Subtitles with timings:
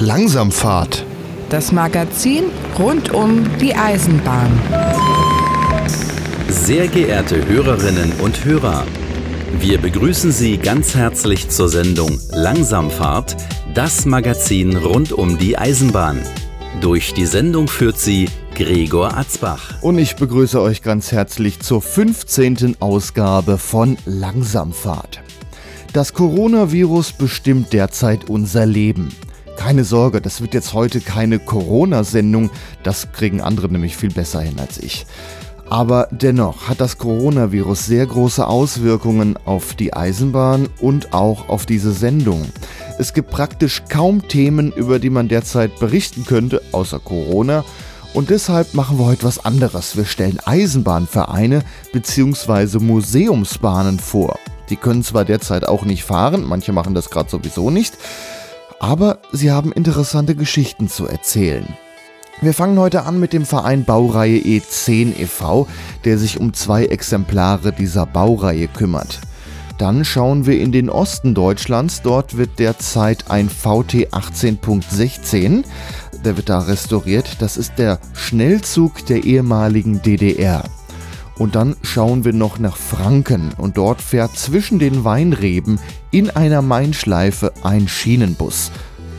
[0.00, 1.04] Langsamfahrt.
[1.50, 2.44] Das Magazin
[2.78, 4.50] rund um die Eisenbahn.
[6.48, 8.84] Sehr geehrte Hörerinnen und Hörer,
[9.60, 13.36] wir begrüßen Sie ganz herzlich zur Sendung Langsamfahrt,
[13.72, 16.20] das Magazin rund um die Eisenbahn.
[16.80, 19.80] Durch die Sendung führt sie Gregor Atzbach.
[19.80, 22.76] Und ich begrüße euch ganz herzlich zur 15.
[22.80, 25.22] Ausgabe von Langsamfahrt.
[25.92, 29.10] Das Coronavirus bestimmt derzeit unser Leben.
[29.56, 32.50] Keine Sorge, das wird jetzt heute keine Corona-Sendung,
[32.82, 35.06] das kriegen andere nämlich viel besser hin als ich.
[35.70, 41.92] Aber dennoch hat das Coronavirus sehr große Auswirkungen auf die Eisenbahn und auch auf diese
[41.92, 42.44] Sendung.
[42.98, 47.64] Es gibt praktisch kaum Themen, über die man derzeit berichten könnte, außer Corona.
[48.12, 49.96] Und deshalb machen wir heute was anderes.
[49.96, 52.78] Wir stellen Eisenbahnvereine bzw.
[52.78, 54.38] Museumsbahnen vor.
[54.70, 57.94] Die können zwar derzeit auch nicht fahren, manche machen das gerade sowieso nicht,
[58.84, 61.66] aber sie haben interessante Geschichten zu erzählen.
[62.42, 65.66] Wir fangen heute an mit dem Verein Baureihe E10 e.V.,
[66.04, 69.20] der sich um zwei Exemplare dieser Baureihe kümmert.
[69.78, 72.02] Dann schauen wir in den Osten Deutschlands.
[72.02, 75.64] Dort wird derzeit ein VT 18.16.
[76.22, 77.36] Der wird da restauriert.
[77.38, 80.62] Das ist der Schnellzug der ehemaligen DDR.
[81.36, 86.62] Und dann schauen wir noch nach Franken und dort fährt zwischen den Weinreben in einer
[86.62, 88.70] Mainschleife ein Schienenbus.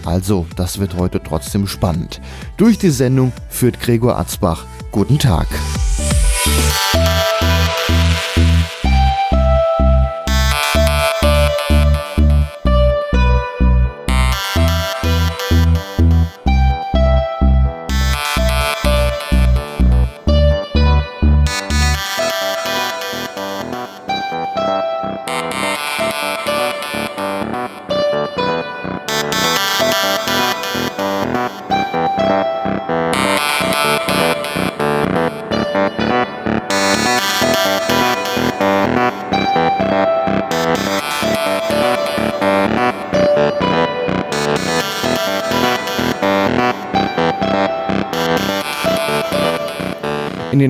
[0.05, 2.21] Also, das wird heute trotzdem spannend.
[2.57, 4.65] Durch die Sendung führt Gregor Atzbach.
[4.91, 5.47] Guten Tag.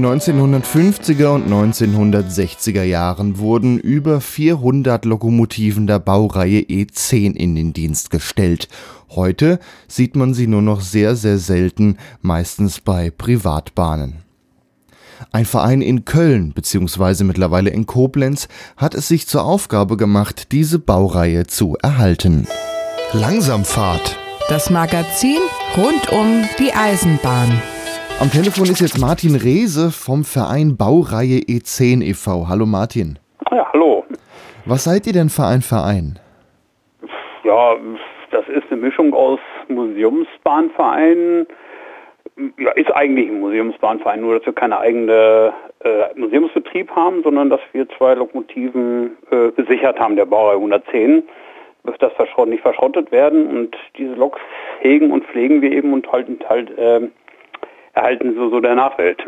[0.05, 8.67] 1950er und 1960er Jahren wurden über 400 Lokomotiven der Baureihe E10 in den Dienst gestellt.
[9.09, 14.17] Heute sieht man sie nur noch sehr, sehr selten, meistens bei Privatbahnen.
[15.31, 17.23] Ein Verein in Köln bzw.
[17.23, 22.47] mittlerweile in Koblenz hat es sich zur Aufgabe gemacht, diese Baureihe zu erhalten.
[23.13, 24.17] Langsamfahrt.
[24.49, 25.39] Das Magazin
[25.75, 27.59] rund um die Eisenbahn.
[28.21, 32.47] Am Telefon ist jetzt Martin Rehse vom Verein Baureihe E10 e.V.
[32.47, 33.19] Hallo Martin.
[33.51, 34.05] Ja, hallo.
[34.65, 36.17] Was seid ihr denn für ein Verein?
[37.43, 37.75] Ja,
[38.31, 41.45] das ist eine Mischung aus Museumsbahnverein.
[42.57, 45.53] Ja, ist eigentlich ein Museumsbahnverein, nur dass wir keine eigene
[45.83, 51.23] äh, Museumsbetrieb haben, sondern dass wir zwei Lokomotiven äh, gesichert haben, der Baureihe 110
[51.83, 52.13] dass das
[52.47, 54.39] nicht verschrottet werden und diese Loks
[54.79, 57.01] hegen und pflegen wir eben und halten halt äh,
[57.95, 59.23] erhalten so, so der Nachwelt.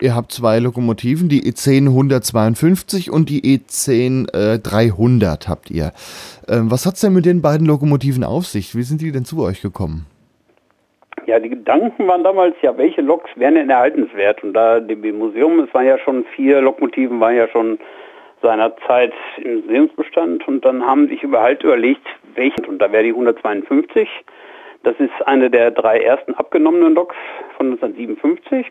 [0.00, 5.92] Ihr habt zwei Lokomotiven, die E10 152 und die E10 äh, 300 habt ihr.
[6.48, 8.76] Ähm, was es denn mit den beiden Lokomotiven auf sich?
[8.76, 10.04] Wie sind die denn zu euch gekommen?
[11.24, 14.44] Ja, die Gedanken waren damals ja, welche Loks wären denn erhaltenswert?
[14.44, 17.78] Und da dem Museum, es waren ja schon vier Lokomotiven, waren ja schon
[18.42, 24.08] seinerzeit im Museumsbestand und dann haben sich überhaupt überlegt, welche, und da wäre die 152
[24.86, 27.16] das ist eine der drei ersten abgenommenen Loks
[27.56, 28.66] von 1957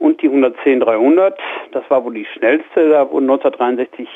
[0.00, 1.34] und die 110-300,
[1.70, 4.08] das war wohl die schnellste, da wurden 1963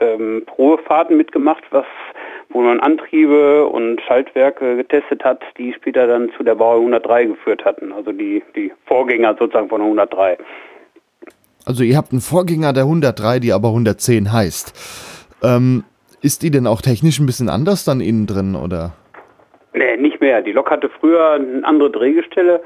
[0.00, 1.84] ähm, Probefahrten mitgemacht, was
[2.52, 7.64] wo man Antriebe und Schaltwerke getestet hat, die später dann zu der Bauer 103 geführt
[7.64, 10.38] hatten, also die, die Vorgänger sozusagen von 103.
[11.66, 15.36] Also ihr habt einen Vorgänger der 103, die aber 110 heißt.
[15.44, 15.84] Ähm,
[16.22, 18.94] ist die denn auch technisch ein bisschen anders dann innen drin, oder?
[19.72, 20.42] Nee, nicht mehr.
[20.42, 22.60] Die Lok hatte früher eine andere Drehgestelle.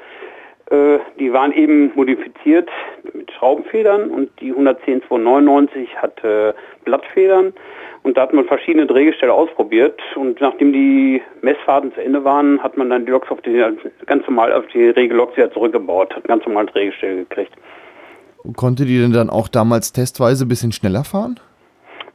[0.71, 2.71] Äh, die waren eben modifiziert
[3.12, 6.55] mit Schraubenfedern und die 110-299 hatte
[6.85, 7.53] Blattfedern.
[8.03, 10.01] Und da hat man verschiedene Drehgestelle ausprobiert.
[10.15, 13.62] Und nachdem die Messfahrten zu Ende waren, hat man dann die Loks auf die,
[14.07, 17.53] ganz normal auf die Regelloks wieder zurückgebaut, hat ganz normal Drehgestelle gekriegt.
[18.57, 21.41] Konnte die denn dann auch damals testweise ein bisschen schneller fahren?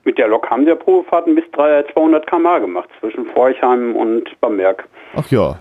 [0.09, 4.85] Mit der Lok haben wir Probefahrten bis 200 km/h gemacht, zwischen Forchheim und Bamberg.
[5.15, 5.59] Ach ja.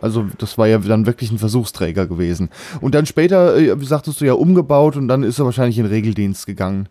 [0.00, 2.48] Also das war ja dann wirklich ein Versuchsträger gewesen.
[2.80, 6.46] Und dann später, äh, sagtest du ja, umgebaut und dann ist er wahrscheinlich in Regeldienst
[6.46, 6.88] gegangen.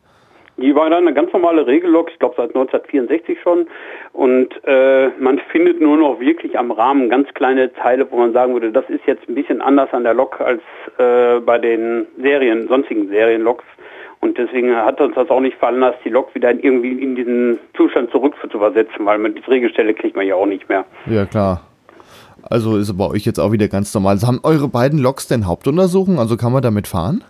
[0.58, 3.66] Die war dann eine ganz normale Regellok, ich glaube seit 1964 schon.
[4.14, 8.54] Und äh, man findet nur noch wirklich am Rahmen ganz kleine Teile, wo man sagen
[8.54, 10.62] würde, das ist jetzt ein bisschen anders an der Lok als
[11.00, 13.64] äh, bei den Serien, sonstigen Serienloks.
[14.22, 17.60] Und deswegen hat uns das auch nicht fallen lassen, die Lok wieder irgendwie in diesen
[17.76, 20.86] Zustand zurück zu versetzen, weil man die Drehgestelle kriegt man ja auch nicht mehr.
[21.06, 21.62] Ja, klar.
[22.50, 24.14] Also ist bei euch jetzt auch wieder ganz normal.
[24.14, 26.20] Also haben eure beiden Loks denn Hauptuntersuchungen?
[26.20, 27.24] Also kann man damit fahren?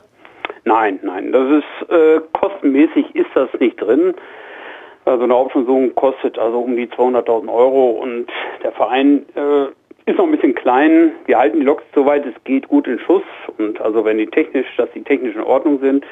[0.66, 4.16] Nein, nein, das ist äh, kostenmäßig ist das nicht drin.
[5.06, 8.26] Also eine Hauptuntersuchung kostet also um die 200.000 Euro und
[8.64, 9.66] der Verein äh,
[10.10, 11.12] ist noch ein bisschen klein.
[11.28, 13.24] Wir halten die Loks soweit es geht gut in Schuss
[13.58, 16.04] und also wenn die technisch, dass die technisch in Ordnung sind.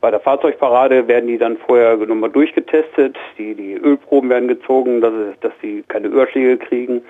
[0.00, 3.16] Bei der Fahrzeugparade werden die dann vorher nochmal durchgetestet.
[3.38, 7.02] Die, die Ölproben werden gezogen, dass, es, dass sie keine Überschläge kriegen.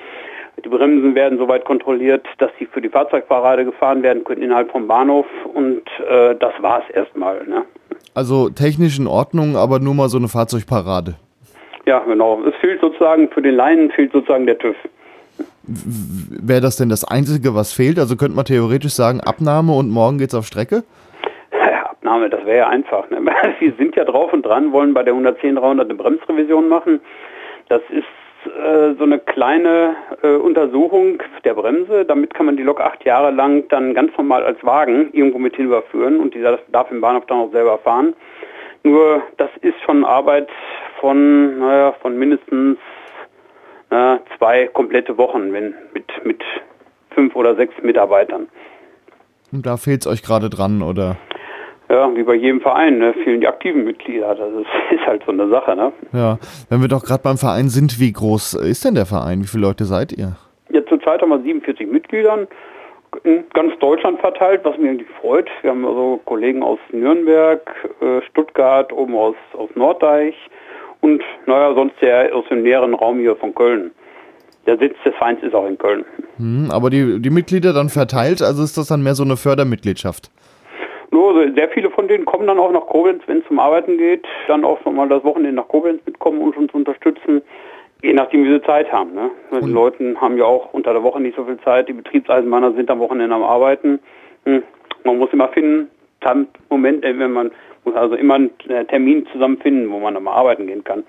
[0.65, 4.87] Die Bremsen werden soweit kontrolliert, dass sie für die Fahrzeugparade gefahren werden können innerhalb vom
[4.87, 7.47] Bahnhof und äh, das war es erstmal.
[7.47, 7.65] Ne?
[8.15, 11.17] Also technisch in Ordnung, aber nur mal so eine Fahrzeugparade.
[11.85, 12.43] Ja, genau.
[12.45, 14.77] Es fehlt sozusagen, für den Laien fehlt sozusagen der TÜV.
[15.67, 17.99] Wäre das denn das Einzige, was fehlt?
[17.99, 20.85] Also könnte man theoretisch sagen, Abnahme und morgen geht's auf Strecke?
[22.07, 23.11] Abnahme, das wäre ja einfach.
[23.11, 23.19] Ne?
[23.59, 27.01] Wir sind ja drauf und dran, wollen bei der 110-300 eine Bremsrevision machen.
[27.69, 28.05] Das ist
[28.47, 32.05] äh, so eine kleine äh, Untersuchung der Bremse.
[32.05, 35.57] Damit kann man die Lok acht Jahre lang dann ganz normal als Wagen irgendwo mit
[35.57, 38.15] hin überführen und die darf im Bahnhof dann auch selber fahren.
[38.85, 40.49] Nur das ist schon Arbeit
[41.01, 42.79] von, naja, von mindestens
[43.91, 46.43] na, zwei komplette Wochen wenn, mit, mit
[47.11, 48.47] fünf oder sechs Mitarbeitern.
[49.53, 51.17] Und da fehlt es euch gerade dran, oder?
[51.89, 54.35] Ja, wie bei jedem Verein, ne, fehlen die aktiven Mitglieder.
[54.35, 54.67] Das ist,
[55.01, 55.93] ist halt so eine Sache, ne?
[56.13, 56.39] Ja,
[56.69, 59.43] wenn wir doch gerade beim Verein sind, wie groß ist denn der Verein?
[59.43, 60.37] Wie viele Leute seid ihr?
[60.71, 62.47] Ja, zurzeit haben wir 47 Mitglieder
[63.23, 65.49] in ganz Deutschland verteilt, was mich irgendwie freut.
[65.63, 67.63] Wir haben also Kollegen aus Nürnberg,
[68.01, 70.35] äh, Stuttgart, oben aus, aus Norddeich
[71.01, 73.93] und naja, sonst der aus dem näheren Raum hier von Köln.
[74.67, 76.05] Der Sitz des Vereins ist auch in Köln.
[76.39, 80.31] Hm, aber die, die Mitglieder dann verteilt, also ist das dann mehr so eine Fördermitgliedschaft?
[81.11, 84.27] Nur sehr viele von denen kommen dann auch nach Koblenz, wenn es zum Arbeiten geht,
[84.49, 87.43] dann auch nochmal das Wochenende nach Koblenz mitkommen und uns unterstützen,
[88.03, 89.15] je nachdem, wie sie Zeit haben.
[89.15, 89.31] Ne?
[89.53, 92.91] Die Leute haben ja auch unter der Woche nicht so viel Zeit, die Betriebseisenbahner sind
[92.91, 94.01] am Wochenende am Arbeiten.
[94.45, 94.63] Hm.
[95.05, 95.89] Man muss immer finden,
[96.69, 97.51] Moment, äh, wenn man
[97.85, 101.05] muss also immer einen äh, Termin zusammenfinden, wo man dann mal arbeiten gehen kann.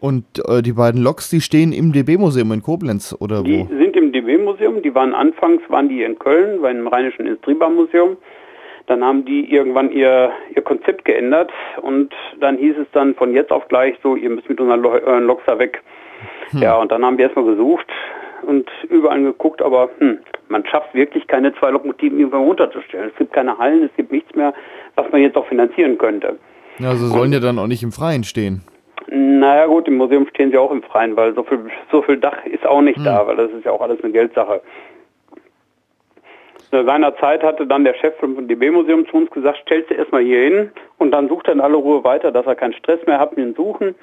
[0.00, 3.64] Und äh, die beiden Loks, die stehen im DB-Museum in Koblenz oder die wo?
[3.70, 4.82] Die sind im DB-Museum.
[4.82, 8.16] Die waren anfangs waren die in Köln beim Rheinischen Industriebahnmuseum.
[8.86, 13.52] Dann haben die irgendwann ihr, ihr Konzept geändert und dann hieß es dann von jetzt
[13.52, 15.82] auf gleich so, ihr müsst mit unseren euren Loks da weg.
[16.50, 16.62] Hm.
[16.62, 17.86] Ja, und dann haben wir erstmal gesucht
[18.42, 20.18] und überall geguckt, aber hm,
[20.48, 23.10] man schafft wirklich keine zwei Lokomotiven irgendwo runterzustellen.
[23.10, 24.52] Es gibt keine Hallen, es gibt nichts mehr,
[24.94, 26.36] was man jetzt auch finanzieren könnte.
[26.78, 28.62] Ja, also sollen und, ja dann auch nicht im Freien stehen.
[29.08, 31.58] Naja gut, im Museum stehen sie auch im Freien, weil so viel,
[31.90, 33.04] so viel Dach ist auch nicht hm.
[33.04, 34.62] da, weil das ist ja auch alles eine Geldsache.
[36.72, 40.72] Seinerzeit hatte dann der Chef vom DB-Museum zu uns gesagt, stellst du erstmal hier hin
[40.96, 43.44] und dann sucht er in aller Ruhe weiter, dass er keinen Stress mehr hat mit
[43.44, 43.94] dem Suchen.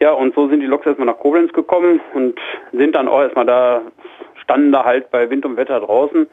[0.00, 2.40] Ja, und so sind die Loks erstmal nach Koblenz gekommen und
[2.72, 3.82] sind dann auch erstmal da,
[4.42, 6.26] standen da halt bei Wind und Wetter draußen.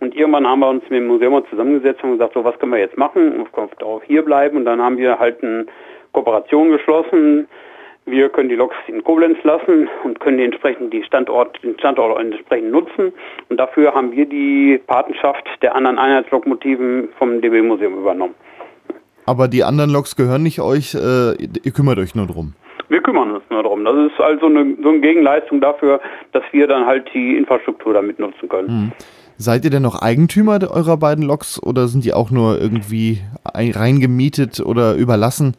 [0.00, 2.80] Und irgendwann haben wir uns mit dem Museum zusammengesetzt und gesagt, so was können wir
[2.80, 3.32] jetzt machen?
[3.40, 4.58] Und darauf hier bleiben.
[4.58, 5.64] Und dann haben wir halt eine
[6.12, 7.48] Kooperation geschlossen
[8.04, 12.72] wir können die Loks in Koblenz lassen und können entsprechend die Standort, den Standort entsprechend
[12.72, 13.12] nutzen.
[13.48, 18.34] Und dafür haben wir die Patenschaft der anderen Einheitslokomotiven vom DB Museum übernommen.
[19.24, 22.54] Aber die anderen Loks gehören nicht euch, äh, ihr kümmert euch nur drum.
[22.88, 23.84] Wir kümmern uns nur darum.
[23.84, 26.00] Das ist also eine, so eine Gegenleistung dafür,
[26.32, 28.68] dass wir dann halt die Infrastruktur damit nutzen können.
[28.68, 28.92] Hm.
[29.38, 34.60] Seid ihr denn noch Eigentümer eurer beiden Loks oder sind die auch nur irgendwie reingemietet
[34.60, 35.56] oder überlassen?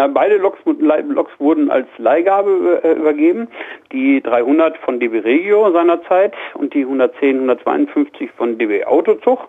[0.00, 3.48] Na, beide Loks, Loks wurden als Leihgabe äh, übergeben.
[3.92, 9.40] Die 300 von DB Regio seinerzeit und die 110, 152 von DB Autozug,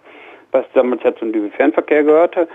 [0.52, 2.50] was damals ja zum DB Fernverkehr gehörte.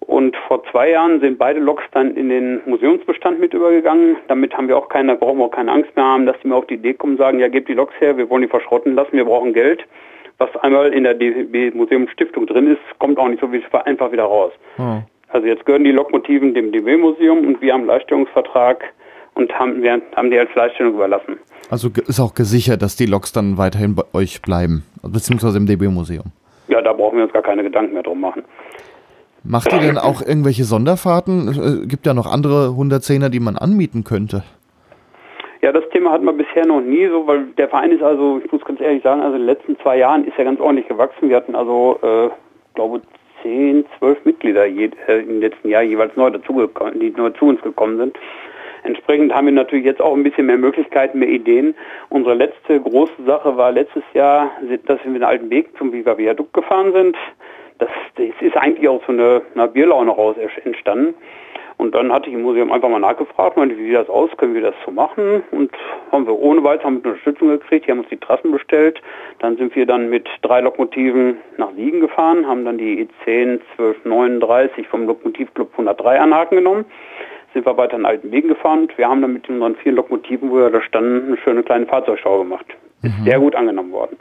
[0.00, 4.16] Und vor zwei Jahren sind beide Loks dann in den Museumsbestand mit übergegangen.
[4.26, 6.56] Damit haben wir auch keine, brauchen wir auch keine Angst mehr haben, dass die mir
[6.56, 9.12] auf die Idee kommen, sagen, ja, gebt die Loks her, wir wollen die verschrotten lassen,
[9.12, 9.84] wir brauchen Geld.
[10.38, 13.46] Was einmal in der DB Museumsstiftung drin ist, kommt auch nicht so
[13.84, 14.50] einfach wieder raus.
[14.74, 15.04] Hm.
[15.32, 18.84] Also jetzt gehören die Lokomotiven dem DB-Museum und wir haben einen Leihstellungsvertrag
[19.34, 21.38] und haben, wir haben die als Leihstellung überlassen.
[21.70, 26.24] Also ist auch gesichert, dass die Loks dann weiterhin bei euch bleiben, beziehungsweise im DB-Museum?
[26.68, 28.42] Ja, da brauchen wir uns gar keine Gedanken mehr drum machen.
[29.42, 31.48] Macht ihr denn auch irgendwelche Sonderfahrten?
[31.48, 34.42] Es gibt ja noch andere 110er, die man anmieten könnte.
[35.62, 38.50] Ja, das Thema hatten wir bisher noch nie so, weil der Verein ist also, ich
[38.50, 41.28] muss ganz ehrlich sagen, also in den letzten zwei Jahren ist er ganz ordentlich gewachsen.
[41.28, 42.30] Wir hatten also, äh,
[42.74, 43.02] glaube
[43.42, 47.60] zehn, zwölf Mitglieder je, äh, im letzten Jahr jeweils neu dazugekommen, die neu zu uns
[47.62, 48.18] gekommen sind.
[48.82, 51.74] Entsprechend haben wir natürlich jetzt auch ein bisschen mehr Möglichkeiten, mehr Ideen.
[52.08, 54.50] Unsere letzte große Sache war letztes Jahr,
[54.86, 57.16] dass wir den alten Weg zum Viva Viadukt gefahren sind.
[57.78, 61.14] Das, das ist eigentlich auch so eine, eine Bierlaune raus entstanden.
[61.80, 64.52] Und dann hatte ich im Museum einfach mal nachgefragt, meinte, wie sieht das aus, können
[64.52, 65.42] wir das so machen?
[65.50, 65.70] Und
[66.12, 69.00] haben wir ohne weiteres mit Unterstützung gekriegt, die haben uns die Trassen bestellt.
[69.38, 74.88] Dann sind wir dann mit drei Lokomotiven nach Siegen gefahren, haben dann die E10 1239
[74.88, 76.84] vom Lokomotivclub 103 an Haken genommen
[77.52, 80.52] sind wir weiter an alten Wegen gefahren und wir haben dann mit unseren vier Lokomotiven,
[80.52, 82.66] wo wir da standen, eine schöne kleine Fahrzeugschau gemacht.
[83.02, 83.24] Ist mhm.
[83.24, 84.16] sehr gut angenommen worden.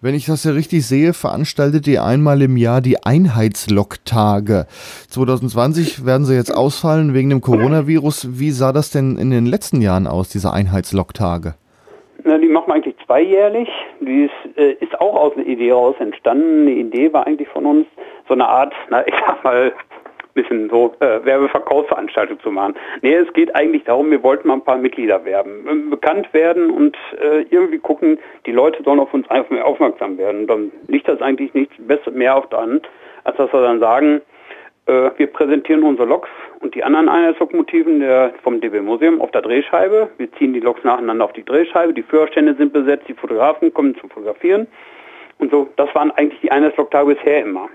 [0.00, 4.66] Wenn ich das ja richtig sehe, veranstaltet ihr einmal im Jahr die Einheitsloktage.
[5.10, 8.38] 2020 werden sie jetzt ausfallen wegen dem Coronavirus.
[8.38, 11.54] Wie sah das denn in den letzten Jahren aus, diese Einheitsloktage?
[12.22, 13.68] Na, die machen wir eigentlich zweijährlich.
[14.00, 16.68] Die ist, äh, ist auch aus einer Idee raus entstanden.
[16.68, 17.86] Eine Idee war eigentlich von uns,
[18.28, 19.72] so eine Art, na, ich sag mal,
[20.38, 22.74] bisschen so äh, Werbeverkaufsveranstaltung zu machen.
[23.02, 26.70] Nee, es geht eigentlich darum, wir wollten mal ein paar Mitglieder werben, ähm, bekannt werden
[26.70, 30.46] und äh, irgendwie gucken, die Leute sollen auf uns aufmerksam werden.
[30.46, 32.88] Dann liegt das eigentlich nichts besser mehr auf der Hand,
[33.24, 34.20] als dass wir dann sagen,
[34.86, 36.30] äh, wir präsentieren unsere Loks
[36.60, 40.08] und die anderen Einheitslokomotiven der, vom DB Museum auf der Drehscheibe.
[40.18, 43.96] Wir ziehen die Loks nacheinander auf die Drehscheibe, die Führerstände sind besetzt, die Fotografen kommen
[43.96, 44.66] zum Fotografieren.
[45.38, 47.68] Und so, das waren eigentlich die Einheitsloktage bisher immer.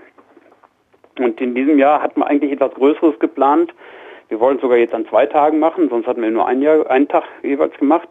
[1.18, 3.72] Und in diesem Jahr hatten wir eigentlich etwas Größeres geplant.
[4.28, 7.08] Wir wollten sogar jetzt an zwei Tagen machen, sonst hatten wir nur ein Jahr, einen
[7.08, 8.08] Tag jeweils gemacht.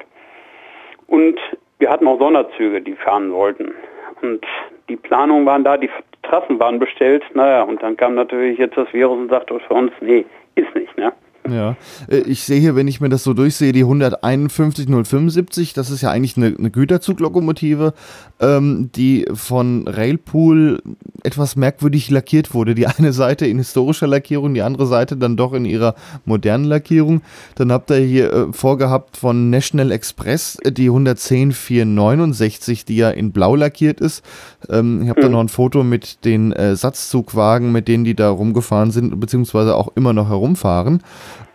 [1.08, 1.40] Und
[1.80, 3.74] wir hatten auch Sonderzüge, die fahren wollten.
[4.22, 4.46] Und
[4.90, 5.90] die Planungen waren da, die
[6.22, 7.24] Trassen waren bestellt.
[7.34, 10.96] Naja, und dann kam natürlich jetzt das Virus und sagte für uns, nee, ist nicht,
[10.98, 11.12] ne?
[11.50, 11.76] Ja,
[12.08, 16.02] äh, ich sehe hier, wenn ich mir das so durchsehe, die 151 075, das ist
[16.02, 17.94] ja eigentlich eine, eine Güterzuglokomotive,
[18.40, 20.82] ähm, die von Railpool
[21.24, 22.76] etwas merkwürdig lackiert wurde.
[22.76, 25.96] Die eine Seite in historischer Lackierung, die andere Seite dann doch in ihrer
[26.26, 27.22] modernen Lackierung.
[27.56, 33.10] Dann habt ihr hier äh, vorgehabt von National Express äh, die 110 469, die ja
[33.10, 34.24] in blau lackiert ist.
[34.70, 35.24] Ähm, ich habe mhm.
[35.24, 39.76] da noch ein Foto mit den äh, Satzzugwagen, mit denen die da rumgefahren sind, beziehungsweise
[39.76, 41.02] auch immer noch herumfahren.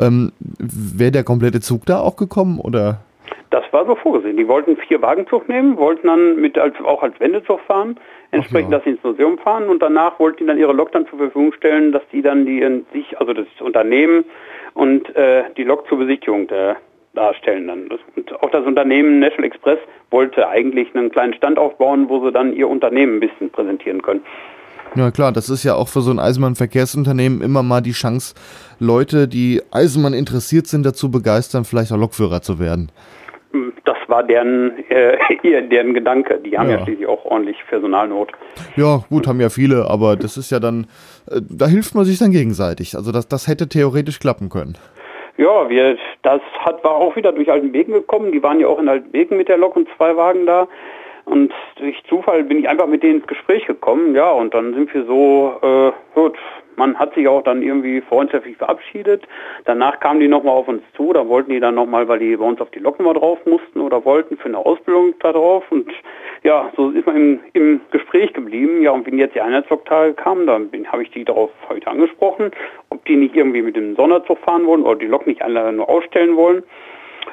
[0.01, 3.01] Ähm, Wäre der komplette Zug da auch gekommen oder?
[3.51, 4.37] Das war so vorgesehen.
[4.37, 7.99] Die wollten vier Wagenzug nehmen, wollten dann mit als, auch als Wendezug fahren,
[8.31, 8.79] entsprechend, ja.
[8.79, 11.53] dass sie ins Museum fahren und danach wollten die dann ihre Lok dann zur Verfügung
[11.55, 14.25] stellen, dass die dann die in sich, also das Unternehmen
[14.75, 16.77] und äh, die Lok zur Besichtigung der,
[17.15, 17.89] darstellen dann.
[18.17, 19.79] Und auch das Unternehmen National Express
[20.11, 24.23] wollte eigentlich einen kleinen Stand aufbauen, wo sie dann ihr Unternehmen ein bisschen präsentieren können.
[24.95, 28.35] Ja klar, das ist ja auch für so ein Eisenbahnverkehrsunternehmen immer mal die Chance,
[28.79, 32.91] Leute, die Eisenbahn interessiert sind, dazu begeistern, vielleicht auch Lokführer zu werden.
[33.85, 35.17] Das war deren, äh,
[35.69, 36.39] deren Gedanke.
[36.45, 36.79] Die haben ja.
[36.79, 38.33] ja schließlich auch ordentlich Personalnot.
[38.77, 40.87] Ja, gut, haben ja viele, aber das ist ja dann,
[41.31, 42.97] äh, da hilft man sich dann gegenseitig.
[42.97, 44.77] Also das, das hätte theoretisch klappen können.
[45.39, 48.33] Ja, wir, das hat, war auch wieder durch Altenbeken gekommen.
[48.33, 50.67] Die waren ja auch in Altenbeken mit der Lok und zwei Wagen da.
[51.29, 54.93] Und durch Zufall bin ich einfach mit denen ins Gespräch gekommen, ja, und dann sind
[54.95, 56.37] wir so, äh, gut,
[56.77, 59.27] man hat sich auch dann irgendwie freundschaftlich verabschiedet.
[59.65, 62.45] Danach kamen die nochmal auf uns zu, da wollten die dann nochmal, weil die bei
[62.45, 65.65] uns auf die Locken mal drauf mussten oder wollten für eine Ausbildung da drauf.
[65.71, 65.91] Und
[66.45, 68.81] ja, so ist man im, im Gespräch geblieben.
[68.81, 72.53] Ja, und wenn jetzt die Einheitslocktage kamen, dann habe ich die darauf heute angesprochen,
[72.91, 75.89] ob die nicht irgendwie mit dem Sonderzug fahren wollen oder die Lok nicht alle nur
[75.89, 76.63] ausstellen wollen.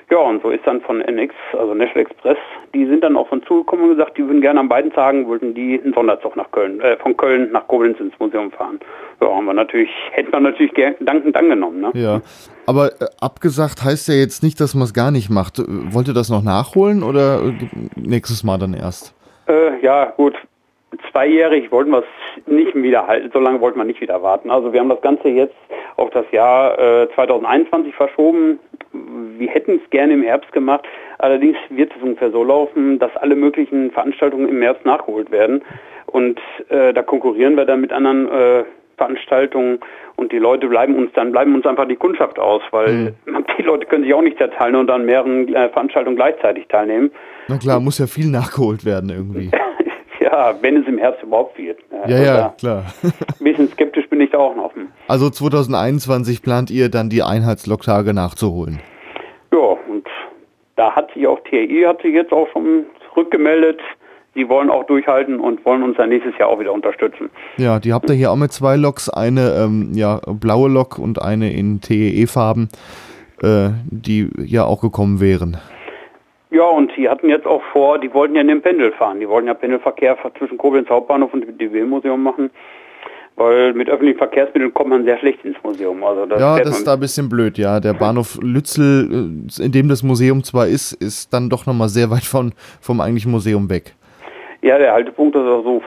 [0.10, 2.38] Ja, und so ist dann von NX, also National Express,
[2.74, 5.54] die sind dann auf uns zugekommen und gesagt, die würden gerne an beiden Tagen, wollten
[5.54, 8.80] die einen Sonderzug nach Köln, äh, von Köln nach Koblenz ins Museum fahren.
[9.22, 11.92] Ja, haben wir natürlich, hätten wir natürlich dankend angenommen, ne?
[11.94, 12.22] Ja.
[12.68, 15.58] Aber äh, abgesagt heißt ja jetzt nicht, dass man es gar nicht macht.
[15.68, 17.54] Wollt ihr das noch nachholen oder äh,
[17.96, 19.16] nächstes Mal dann erst?
[19.48, 20.36] Äh, ja, gut.
[21.12, 24.50] Zweijährig wollten wir es nicht wieder halten, so lange wollten wir nicht wieder warten.
[24.50, 25.56] Also wir haben das Ganze jetzt
[25.98, 28.60] auf das Jahr äh, 2021 verschoben
[29.38, 30.86] wir hätten es gerne im Herbst gemacht.
[31.18, 35.62] Allerdings wird es ungefähr so laufen, dass alle möglichen Veranstaltungen im März nachgeholt werden.
[36.08, 36.40] Und
[36.70, 38.64] äh, da konkurrieren wir dann mit anderen äh,
[38.98, 39.80] Veranstaltungen
[40.16, 43.46] und die Leute bleiben uns dann bleiben uns einfach die Kundschaft aus, weil mhm.
[43.58, 47.12] die Leute können sich auch nicht zerteilen und an mehreren äh, Veranstaltungen gleichzeitig teilnehmen.
[47.48, 49.52] Na klar, muss ja viel nachgeholt werden irgendwie.
[50.20, 51.80] ja, wenn es im Herbst überhaupt wird.
[52.08, 52.86] Ja, ja, klar.
[53.04, 54.72] ein bisschen skeptisch bin ich da auch noch.
[55.08, 58.80] Also 2021 plant ihr dann die Einheitsloktage nachzuholen?
[60.76, 63.80] Da hat sich auch TRI hat sich jetzt auch schon zurückgemeldet.
[64.36, 67.30] Die wollen auch durchhalten und wollen uns dann nächstes Jahr auch wieder unterstützen.
[67.56, 71.22] Ja, die habt ihr hier auch mit zwei Loks, eine ähm, ja, blaue Lok und
[71.22, 72.68] eine in TEE-Farben,
[73.42, 75.58] äh, die ja auch gekommen wären.
[76.52, 79.20] Ja, und die hatten jetzt auch vor, die wollten ja in den Pendel fahren.
[79.20, 82.50] Die wollten ja Pendelverkehr zwischen Koblenz Hauptbahnhof und dem DB-Museum machen.
[83.36, 86.04] Weil mit öffentlichen Verkehrsmitteln kommt man sehr schlecht ins Museum.
[86.04, 87.80] Also das ja, das ist da ein bisschen blöd, ja.
[87.80, 89.10] Der Bahnhof Lützel,
[89.60, 93.02] äh, in dem das Museum zwar ist, ist dann doch nochmal sehr weit von, vom
[93.02, 93.96] eigentlichen Museum weg.
[94.62, 95.82] Ja, der Haltepunkt ist so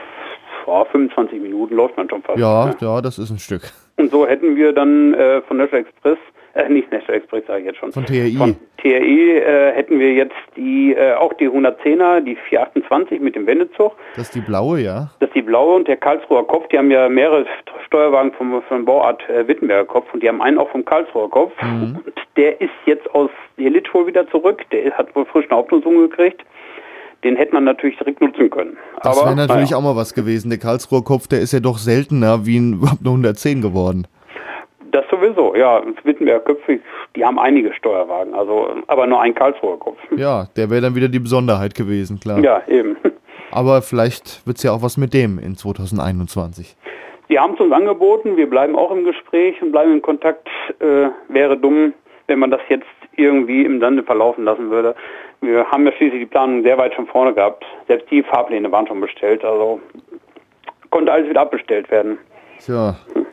[0.65, 2.39] oh, 25 Minuten läuft man schon fast.
[2.39, 2.75] Ja, ne?
[2.79, 3.63] ja, das ist ein Stück.
[3.97, 6.17] Und so hätten wir dann äh, von National Express
[6.65, 7.91] äh, nicht National Express sage ich jetzt schon.
[7.91, 8.35] Von TRI.
[8.37, 13.45] Von TRI äh, hätten wir jetzt die, äh, auch die 110er, die 428 mit dem
[13.47, 13.93] Wendezug.
[14.15, 15.11] Das ist die blaue, ja?
[15.19, 17.45] Das ist die blaue und der Karlsruher Kopf, die haben ja mehrere
[17.85, 21.53] Steuerwagen vom, vom Bauart äh, Wittenberger Kopf und die haben einen auch vom Karlsruher Kopf.
[21.61, 21.99] Mhm.
[22.05, 25.97] Und der ist jetzt aus Jelitsch wohl wieder zurück, der hat wohl frisch eine Hauptlösung
[25.97, 26.43] gekriegt
[27.23, 28.77] den hätte man natürlich direkt nutzen können.
[29.03, 29.77] Das wäre natürlich naja.
[29.77, 30.49] auch mal was gewesen.
[30.49, 34.07] Der Karlsruher Kopf, der ist ja doch seltener wie ein, überhaupt eine 110 geworden.
[34.91, 35.81] Das sowieso, ja.
[36.03, 36.79] Wittenberg Köpfe,
[37.15, 39.99] die haben einige Steuerwagen, also aber nur ein Karlsruher Kopf.
[40.15, 42.39] Ja, der wäre dann wieder die Besonderheit gewesen, klar.
[42.39, 42.97] Ja, eben.
[43.51, 46.75] Aber vielleicht wird es ja auch was mit dem in 2021.
[47.29, 50.47] Die haben es uns angeboten, wir bleiben auch im Gespräch und bleiben in Kontakt.
[50.79, 51.93] Äh, wäre dumm,
[52.27, 54.95] wenn man das jetzt irgendwie im Sande verlaufen lassen würde.
[55.41, 57.65] Wir haben ja schließlich die Planung sehr weit schon vorne gehabt.
[57.87, 59.79] Selbst die Fahrpläne waren schon bestellt, also
[60.89, 62.17] konnte alles wieder abbestellt werden.
[62.59, 62.95] Tja.
[63.13, 63.25] Hm.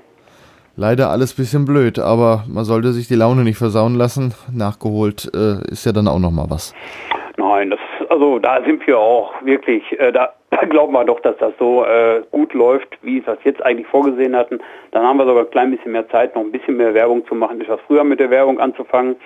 [0.76, 4.34] Leider alles bisschen blöd, aber man sollte sich die Laune nicht versauen lassen.
[4.52, 6.74] Nachgeholt äh, ist ja dann auch noch mal was.
[7.38, 11.36] Nein, das also da sind wir auch wirklich, äh, da, da, glauben wir doch, dass
[11.38, 14.58] das so äh, gut läuft, wie wir es jetzt eigentlich vorgesehen hatten.
[14.92, 17.34] Dann haben wir sogar ein klein bisschen mehr Zeit, noch ein bisschen mehr Werbung zu
[17.34, 19.16] machen, etwas früher mit der Werbung anzufangen.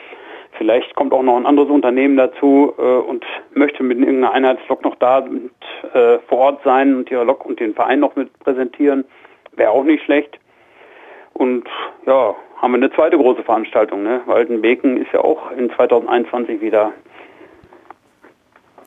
[0.59, 4.97] Vielleicht kommt auch noch ein anderes Unternehmen dazu äh, und möchte mit irgendeiner Einheitslok noch
[4.97, 5.51] da und,
[5.95, 9.05] äh, vor Ort sein und ihre Lok und den Verein noch mit präsentieren.
[9.53, 10.40] Wäre auch nicht schlecht.
[11.35, 11.65] Und
[12.07, 14.03] ja, haben wir eine zweite große Veranstaltung.
[14.03, 14.21] Ne?
[14.27, 16.93] Waldenbeken ist ja auch in 2021 wieder.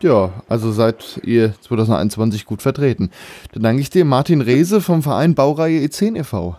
[0.01, 3.09] Ja, also seid ihr 2021 gut vertreten.
[3.53, 6.55] Dann danke ich dir, Martin Rehse vom Verein Baureihe E10 e.V.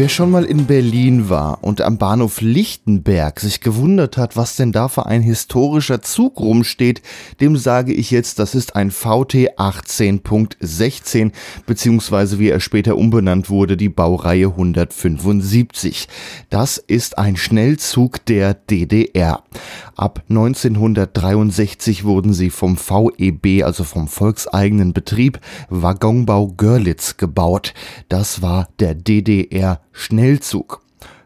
[0.00, 4.72] Wer schon mal in Berlin war und am Bahnhof Lichtenberg sich gewundert hat, was denn
[4.72, 7.02] da für ein historischer Zug rumsteht,
[7.42, 11.32] dem sage ich jetzt, das ist ein VT 18.16,
[11.66, 16.08] beziehungsweise wie er später umbenannt wurde, die Baureihe 175.
[16.48, 19.42] Das ist ein Schnellzug der DDR.
[19.96, 27.74] Ab 1963 wurden sie vom VEB, also vom volkseigenen Betrieb Waggonbau Görlitz gebaut.
[28.08, 30.80] Das war der DDR Schnellzug.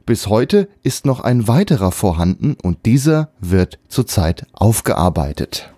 [0.07, 5.73] Bis heute ist noch ein weiterer vorhanden und dieser wird zurzeit aufgearbeitet.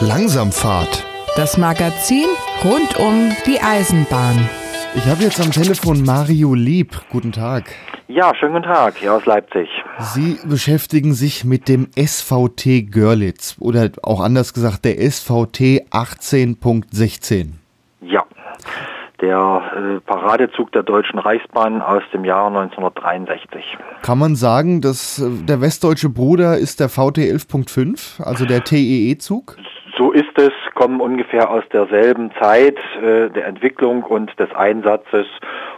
[0.00, 1.04] Langsamfahrt.
[1.36, 2.26] Das Magazin
[2.64, 4.48] rund um die Eisenbahn.
[4.94, 7.00] Ich habe jetzt am Telefon Mario Lieb.
[7.10, 7.72] Guten Tag.
[8.08, 9.68] Ja, schönen guten Tag, hier aus Leipzig.
[10.00, 17.50] Sie beschäftigen sich mit dem SVT Görlitz oder auch anders gesagt der SVT 18.16.
[18.00, 18.24] Ja,
[19.20, 23.76] der äh, Paradezug der Deutschen Reichsbahn aus dem Jahr 1963.
[24.02, 29.56] Kann man sagen, dass äh, der westdeutsche Bruder ist der VT 11.5, also der TEE-Zug?
[29.98, 35.26] So ist es, kommen ungefähr aus derselben Zeit äh, der Entwicklung und des Einsatzes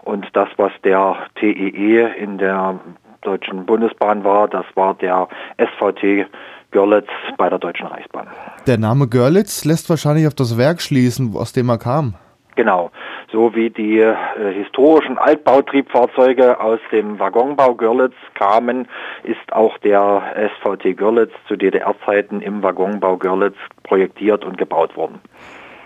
[0.02, 2.78] und das, was der TEE in der
[3.22, 5.28] Deutschen Bundesbahn war, das war der
[5.58, 6.26] SVT
[6.70, 8.26] Görlitz bei der Deutschen Reichsbahn.
[8.66, 12.14] Der Name Görlitz lässt wahrscheinlich auf das Werk schließen, aus dem er kam.
[12.54, 12.90] Genau,
[13.30, 14.14] so wie die äh,
[14.52, 18.86] historischen Altbautriebfahrzeuge aus dem Waggonbau Görlitz kamen,
[19.24, 25.20] ist auch der SVT Görlitz zu DDR-Zeiten im Waggonbau Görlitz projektiert und gebaut worden.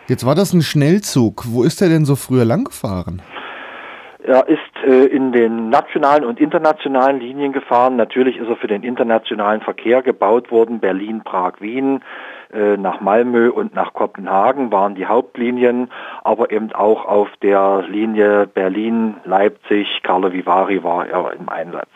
[0.09, 1.45] Jetzt war das ein Schnellzug.
[1.49, 3.23] Wo ist er denn so früher lang gefahren?
[4.27, 7.95] Er ist äh, in den nationalen und internationalen Linien gefahren.
[7.95, 10.81] Natürlich ist er für den internationalen Verkehr gebaut worden.
[10.81, 12.01] Berlin, Prag, Wien,
[12.53, 15.93] äh, nach Malmö und nach Kopenhagen waren die Hauptlinien,
[16.25, 21.89] aber eben auch auf der Linie Berlin-Leipzig, Carlo Vivari war er im Einsatz.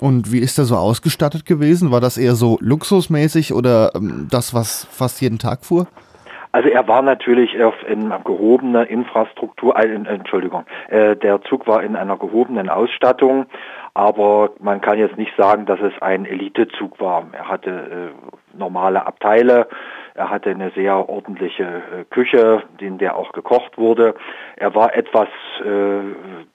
[0.00, 1.90] Und wie ist er so ausgestattet gewesen?
[1.90, 5.88] War das eher so luxusmäßig oder ähm, das, was fast jeden Tag fuhr?
[6.52, 11.94] Also er war natürlich auf in gehobener Infrastruktur, äh, Entschuldigung, äh, der Zug war in
[11.94, 13.46] einer gehobenen Ausstattung,
[13.94, 17.24] aber man kann jetzt nicht sagen, dass es ein Elitezug war.
[17.32, 19.68] Er hatte äh, normale Abteile,
[20.14, 24.14] er hatte eine sehr ordentliche äh, Küche, in der auch gekocht wurde.
[24.56, 25.28] Er war etwas
[25.64, 26.00] äh,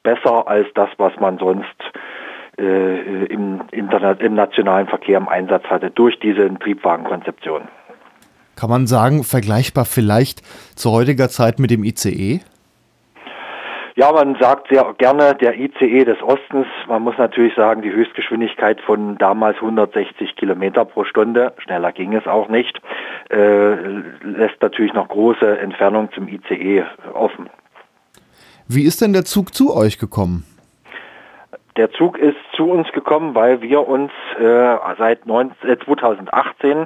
[0.03, 1.91] besser als das, was man sonst
[2.57, 7.63] äh, im, Internet, im nationalen Verkehr im Einsatz hatte durch diese Triebwagenkonzeption.
[8.55, 10.41] Kann man sagen, vergleichbar vielleicht
[10.75, 12.41] zu heutiger Zeit mit dem ICE?
[13.97, 16.67] Ja, man sagt sehr gerne der ICE des Ostens.
[16.87, 22.27] Man muss natürlich sagen, die Höchstgeschwindigkeit von damals 160 Kilometer pro Stunde, schneller ging es
[22.27, 22.81] auch nicht,
[23.29, 23.75] äh,
[24.21, 27.49] lässt natürlich noch große Entfernung zum ICE offen.
[28.67, 30.43] Wie ist denn der Zug zu euch gekommen?
[31.77, 36.85] Der Zug ist zu uns gekommen, weil wir uns äh, seit 19, äh, 2018 äh,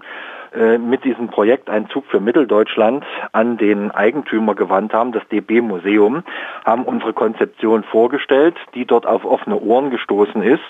[0.55, 6.23] mit diesem Projekt Ein Zug für Mitteldeutschland an den Eigentümer gewandt haben, das DB Museum,
[6.65, 10.63] haben unsere Konzeption vorgestellt, die dort auf offene Ohren gestoßen ist.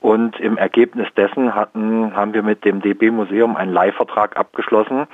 [0.00, 5.06] Und im Ergebnis dessen hatten, haben wir mit dem DB Museum einen Leihvertrag abgeschlossen,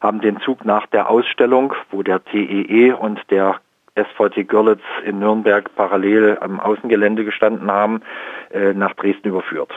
[0.00, 3.60] haben den Zug nach der Ausstellung, wo der TEE e und der
[3.94, 8.00] SVT Görlitz in Nürnberg parallel am Außengelände gestanden haben,
[8.50, 9.70] äh, nach Dresden überführt.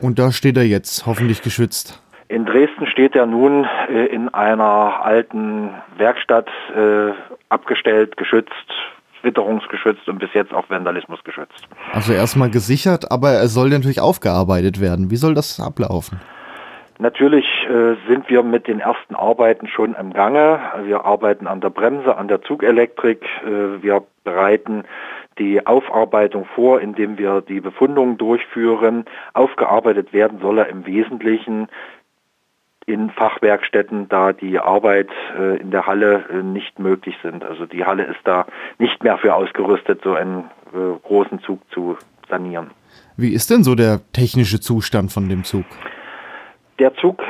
[0.00, 2.02] Und da steht er jetzt, hoffentlich geschützt.
[2.32, 5.68] In Dresden steht er nun äh, in einer alten
[5.98, 7.12] Werkstatt äh,
[7.50, 8.48] abgestellt, geschützt,
[9.20, 11.68] witterungsgeschützt und bis jetzt auch Vandalismus geschützt.
[11.92, 15.10] Also erstmal gesichert, aber er soll natürlich aufgearbeitet werden.
[15.10, 16.20] Wie soll das ablaufen?
[16.98, 20.58] Natürlich äh, sind wir mit den ersten Arbeiten schon im Gange.
[20.84, 23.26] Wir arbeiten an der Bremse, an der Zugelektrik.
[23.44, 24.84] Äh, wir bereiten
[25.38, 29.04] die Aufarbeitung vor, indem wir die Befundungen durchführen.
[29.34, 31.68] Aufgearbeitet werden soll er im Wesentlichen
[32.86, 37.44] in Fachwerkstätten, da die Arbeit äh, in der Halle äh, nicht möglich sind.
[37.44, 38.46] Also die Halle ist da
[38.78, 41.96] nicht mehr für ausgerüstet, so einen äh, großen Zug zu
[42.28, 42.70] sanieren.
[43.16, 45.64] Wie ist denn so der technische Zustand von dem Zug?
[46.78, 47.22] Der Zug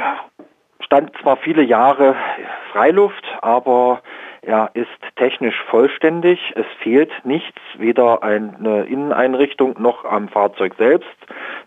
[0.81, 2.15] stand zwar viele Jahre
[2.73, 4.03] Freiluft, aber
[4.45, 6.53] er ist technisch vollständig.
[6.57, 11.09] Es fehlt nichts, weder eine Inneneinrichtung noch am Fahrzeug selbst.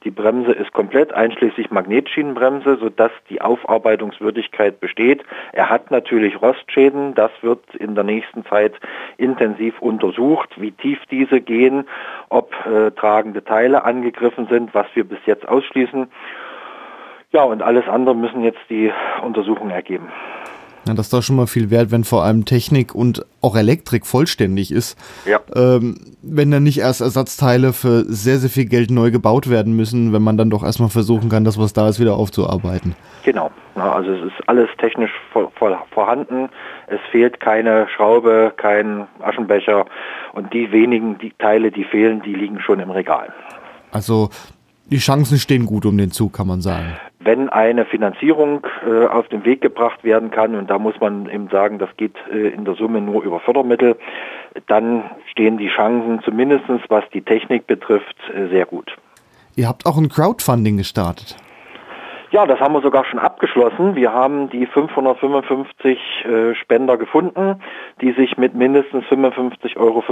[0.03, 5.23] Die Bremse ist komplett, einschließlich Magnetschienenbremse, sodass die Aufarbeitungswürdigkeit besteht.
[5.53, 7.15] Er hat natürlich Rostschäden.
[7.15, 8.73] Das wird in der nächsten Zeit
[9.15, 11.87] intensiv untersucht, wie tief diese gehen,
[12.27, 16.07] ob äh, tragende Teile angegriffen sind, was wir bis jetzt ausschließen.
[17.31, 18.91] Ja, und alles andere müssen jetzt die
[19.23, 20.09] Untersuchungen ergeben.
[20.87, 24.05] Ja, das ist doch schon mal viel wert, wenn vor allem Technik und auch Elektrik
[24.05, 24.97] vollständig ist.
[25.25, 25.39] Ja.
[25.55, 30.13] Ähm, wenn dann nicht erst Ersatzteile für sehr, sehr viel Geld neu gebaut werden müssen,
[30.13, 32.95] wenn man dann doch erstmal versuchen kann, das, was da ist, wieder aufzuarbeiten.
[33.23, 33.51] Genau.
[33.75, 36.49] Also es ist alles technisch voll, voll vorhanden.
[36.87, 39.85] Es fehlt keine Schraube, kein Aschenbecher
[40.33, 43.33] und die wenigen die Teile, die fehlen, die liegen schon im Regal.
[43.91, 44.29] Also
[44.85, 46.93] die Chancen stehen gut um den Zug, kann man sagen.
[47.25, 51.49] Wenn eine Finanzierung äh, auf den Weg gebracht werden kann, und da muss man eben
[51.49, 53.97] sagen, das geht äh, in der Summe nur über Fördermittel,
[54.67, 58.95] dann stehen die Chancen zumindest was die Technik betrifft äh, sehr gut.
[59.55, 61.35] Ihr habt auch ein Crowdfunding gestartet.
[62.35, 63.95] Ja, das haben wir sogar schon abgeschlossen.
[63.95, 67.61] Wir haben die 555 äh, Spender gefunden,
[68.01, 70.03] die sich mit mindestens 55,55 Euro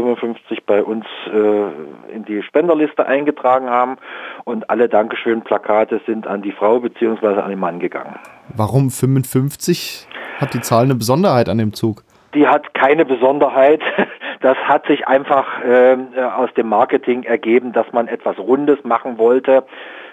[0.66, 3.98] bei uns äh, in die Spenderliste eingetragen haben.
[4.46, 7.42] Und alle Dankeschön-Plakate sind an die Frau bzw.
[7.42, 8.16] an den Mann gegangen.
[8.56, 10.08] Warum 55?
[10.40, 12.04] Hat die Zahl eine Besonderheit an dem Zug?
[12.36, 13.82] Die hat keine Besonderheit.
[14.40, 19.18] Das hat sich einfach ähm, äh, aus dem Marketing ergeben, dass man etwas Rundes machen
[19.18, 19.64] wollte.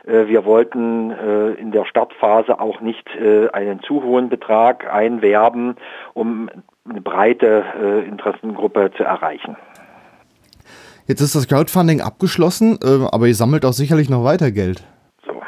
[0.06, 5.76] Äh, wir wollten äh, in der Startphase auch nicht äh, einen zu hohen Betrag einwerben,
[6.14, 6.50] um
[6.88, 9.56] eine breite Interessengruppe zu erreichen.
[11.06, 12.78] Jetzt ist das Crowdfunding abgeschlossen,
[13.12, 14.82] aber ihr sammelt auch sicherlich noch weiter Geld.
[15.24, 15.40] So.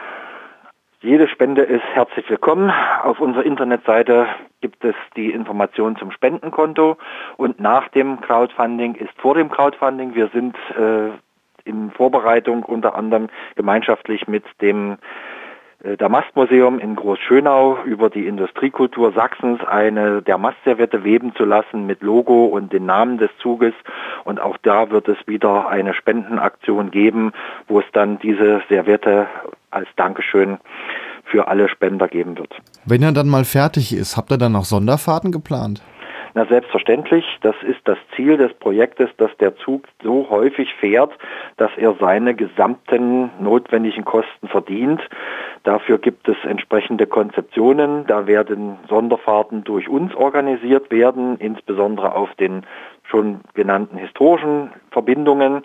[1.01, 2.71] Jede Spende ist herzlich willkommen.
[3.03, 4.27] Auf unserer Internetseite
[4.61, 6.97] gibt es die Information zum Spendenkonto
[7.38, 10.15] und nach dem Crowdfunding ist vor dem Crowdfunding.
[10.15, 11.11] Wir sind äh,
[11.64, 14.98] in Vorbereitung unter anderem gemeinschaftlich mit dem
[15.83, 22.03] äh, Damastmuseum in Großschönau über die Industriekultur Sachsens eine der Mastserviette weben zu lassen mit
[22.03, 23.75] Logo und den Namen des Zuges.
[24.25, 27.33] Und auch da wird es wieder eine Spendenaktion geben,
[27.68, 29.27] wo es dann diese Serviette
[29.70, 30.59] als Dankeschön
[31.25, 32.55] für alle Spender geben wird.
[32.85, 35.83] Wenn er dann mal fertig ist, habt ihr dann noch Sonderfahrten geplant?
[36.35, 41.12] Na selbstverständlich, das ist das Ziel des Projektes, dass der Zug so häufig fährt,
[41.59, 45.01] dass er seine gesamten notwendigen Kosten verdient.
[45.64, 48.07] Dafür gibt es entsprechende Konzeptionen.
[48.07, 52.64] Da werden Sonderfahrten durch uns organisiert werden, insbesondere auf den
[53.05, 55.64] schon genannten historischen Verbindungen.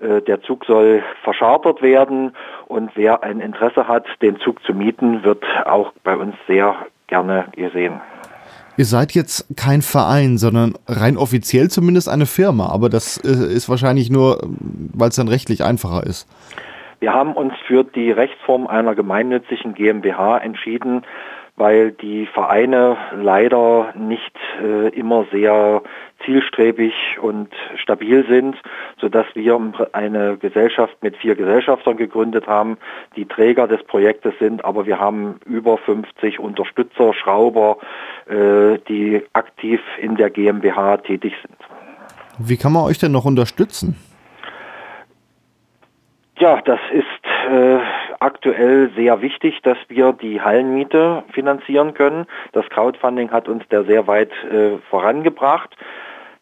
[0.00, 2.34] Äh, der Zug soll verschartert werden
[2.68, 6.74] und wer ein Interesse hat, den Zug zu mieten, wird auch bei uns sehr
[7.06, 8.00] gerne gesehen.
[8.78, 13.68] Ihr seid jetzt kein Verein, sondern rein offiziell zumindest eine Firma, aber das äh, ist
[13.68, 14.40] wahrscheinlich nur,
[14.94, 16.28] weil es dann rechtlich einfacher ist.
[17.00, 21.02] Wir haben uns für die Rechtsform einer gemeinnützigen GmbH entschieden,
[21.56, 25.82] weil die Vereine leider nicht äh, immer sehr
[26.24, 28.56] zielstrebig und stabil sind,
[29.00, 29.58] so dass wir
[29.92, 32.76] eine Gesellschaft mit vier Gesellschaftern gegründet haben,
[33.16, 37.78] die Träger des Projektes sind, aber wir haben über 50 Unterstützer, Schrauber,
[38.28, 41.56] äh, die aktiv in der GmbH tätig sind.
[42.38, 43.96] Wie kann man euch denn noch unterstützen?
[46.38, 47.06] Ja, das ist
[47.50, 47.78] äh,
[48.20, 52.26] aktuell sehr wichtig, dass wir die Hallenmiete finanzieren können.
[52.52, 55.76] Das Crowdfunding hat uns da sehr weit äh, vorangebracht.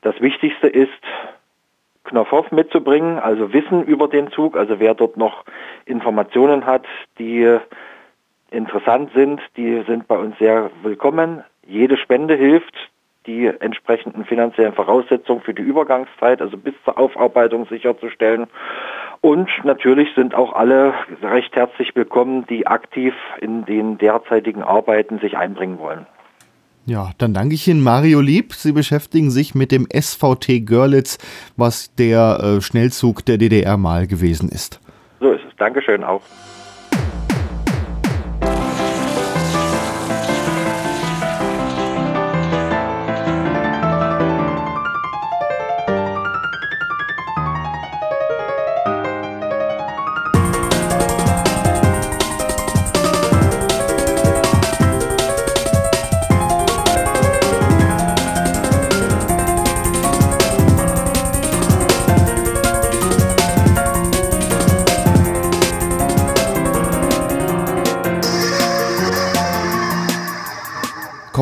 [0.02, 0.90] Das Wichtigste ist,
[2.04, 5.44] Knopfhoff mitzubringen, also Wissen über den Zug, also wer dort noch
[5.86, 6.84] Informationen hat,
[7.18, 7.58] die
[8.50, 11.42] interessant sind, die sind bei uns sehr willkommen.
[11.66, 12.74] Jede Spende hilft,
[13.26, 18.46] die entsprechenden finanziellen Voraussetzungen für die Übergangszeit, also bis zur Aufarbeitung sicherzustellen.
[19.24, 25.38] Und natürlich sind auch alle recht herzlich willkommen, die aktiv in den derzeitigen Arbeiten sich
[25.38, 26.04] einbringen wollen.
[26.84, 28.52] Ja, dann danke ich Ihnen, Mario Lieb.
[28.52, 31.16] Sie beschäftigen sich mit dem SVT Görlitz,
[31.56, 34.78] was der äh, Schnellzug der DDR mal gewesen ist.
[35.20, 35.56] So ist es.
[35.56, 36.20] Dankeschön auch.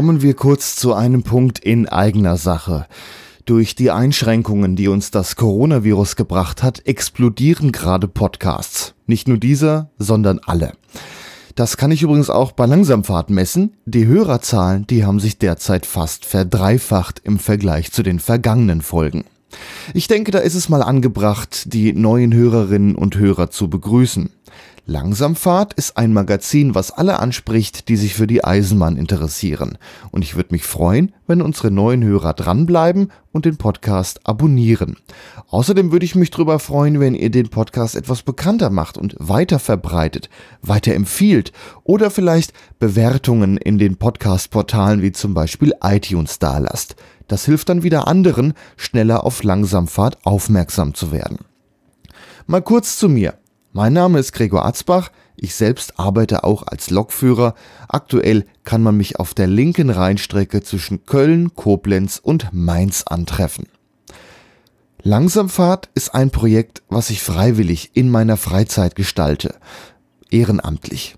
[0.03, 2.89] Kommen wir kurz zu einem Punkt in eigener Sache.
[3.45, 8.95] Durch die Einschränkungen, die uns das Coronavirus gebracht hat, explodieren gerade Podcasts.
[9.07, 10.73] Nicht nur dieser, sondern alle.
[11.55, 13.75] Das kann ich übrigens auch bei Langsamfahrt messen.
[13.85, 19.23] Die Hörerzahlen, die haben sich derzeit fast verdreifacht im Vergleich zu den vergangenen Folgen.
[19.95, 24.31] Ich denke, da ist es mal angebracht, die neuen Hörerinnen und Hörer zu begrüßen.
[24.85, 29.79] Langsamfahrt ist ein Magazin, was alle anspricht, die sich für die Eisenbahn interessieren.
[30.11, 34.97] Und ich würde mich freuen, wenn unsere neuen Hörer dranbleiben und den Podcast abonnieren.
[35.51, 39.61] Außerdem würde ich mich darüber freuen, wenn ihr den Podcast etwas bekannter macht und weiter
[39.61, 40.29] verbreitet,
[40.63, 41.53] weiter empfiehlt
[41.85, 46.97] oder vielleicht Bewertungen in den Podcast-Portalen wie zum Beispiel iTunes dalasst.
[47.29, 51.39] Das hilft dann wieder anderen, schneller auf Langsamfahrt aufmerksam zu werden.
[52.49, 53.35] Mal kurz zu mir.
[53.75, 57.55] Mein Name ist Gregor Atzbach, ich selbst arbeite auch als Lokführer.
[57.89, 63.65] Aktuell kann man mich auf der linken Rheinstrecke zwischen Köln, Koblenz und Mainz antreffen.
[65.03, 69.55] Langsamfahrt ist ein Projekt, was ich freiwillig in meiner Freizeit gestalte,
[70.31, 71.17] ehrenamtlich.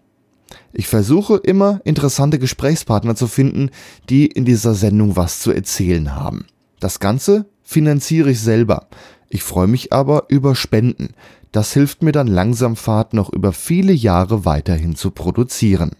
[0.72, 3.70] Ich versuche immer interessante Gesprächspartner zu finden,
[4.08, 6.46] die in dieser Sendung was zu erzählen haben.
[6.78, 8.86] Das Ganze finanziere ich selber.
[9.28, 11.14] Ich freue mich aber über Spenden.
[11.54, 15.92] Das hilft mir dann Langsamfahrt noch über viele Jahre weiterhin zu produzieren.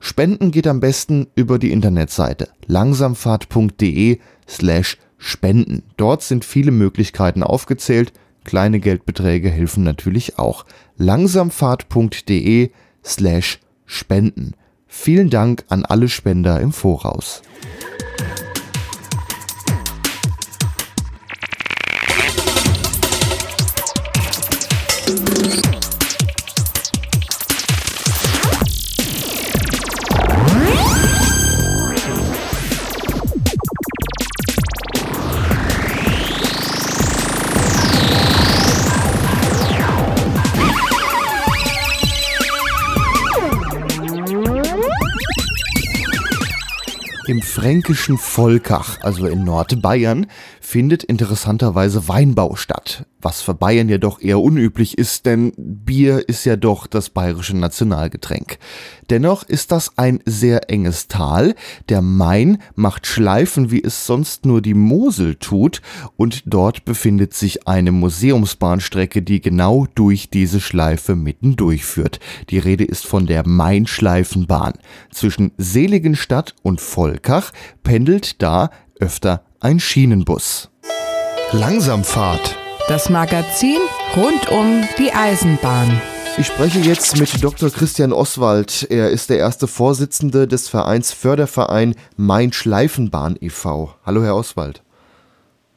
[0.00, 5.84] Spenden geht am besten über die Internetseite langsamfahrt.de slash spenden.
[5.96, 8.12] Dort sind viele Möglichkeiten aufgezählt.
[8.42, 10.64] Kleine Geldbeträge helfen natürlich auch.
[10.96, 12.72] langsamfahrt.de
[13.04, 14.54] slash spenden.
[14.88, 17.42] Vielen Dank an alle Spender im Voraus.
[47.58, 50.26] Fränkischen Volkach, also in Nordbayern,
[50.68, 56.44] findet interessanterweise Weinbau statt, was für Bayern ja doch eher unüblich ist, denn Bier ist
[56.44, 58.58] ja doch das bayerische Nationalgetränk.
[59.08, 61.54] Dennoch ist das ein sehr enges Tal,
[61.88, 65.80] der Main macht Schleifen, wie es sonst nur die Mosel tut,
[66.18, 72.20] und dort befindet sich eine Museumsbahnstrecke, die genau durch diese Schleife mitten durchführt.
[72.50, 74.74] Die Rede ist von der Main-Schleifenbahn.
[75.10, 77.52] Zwischen Seligenstadt und Volkach
[77.82, 78.68] pendelt da
[79.00, 80.70] öfter ein Schienenbus.
[81.52, 82.56] Langsamfahrt
[82.88, 83.78] Das Magazin
[84.16, 86.00] rund um die Eisenbahn.
[86.36, 87.70] Ich spreche jetzt mit Dr.
[87.70, 88.86] Christian Oswald.
[88.90, 93.94] Er ist der erste Vorsitzende des Vereins Förderverein Main-Schleifenbahn e.V.
[94.06, 94.82] Hallo, Herr Oswald.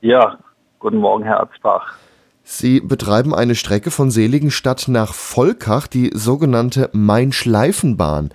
[0.02, 0.38] Ja,
[0.80, 1.96] guten Morgen, Herr Arzbach.
[2.44, 8.30] Sie betreiben eine Strecke von Seligenstadt nach Volkach, die sogenannte Main-Schleifenbahn.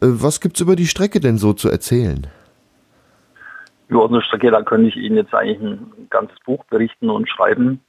[0.00, 2.26] Äh, was gibt's über die Strecke denn so zu erzählen?
[3.88, 7.80] Über unsere Strecke, da könnte ich Ihnen jetzt eigentlich ein ganzes Buch berichten und schreiben.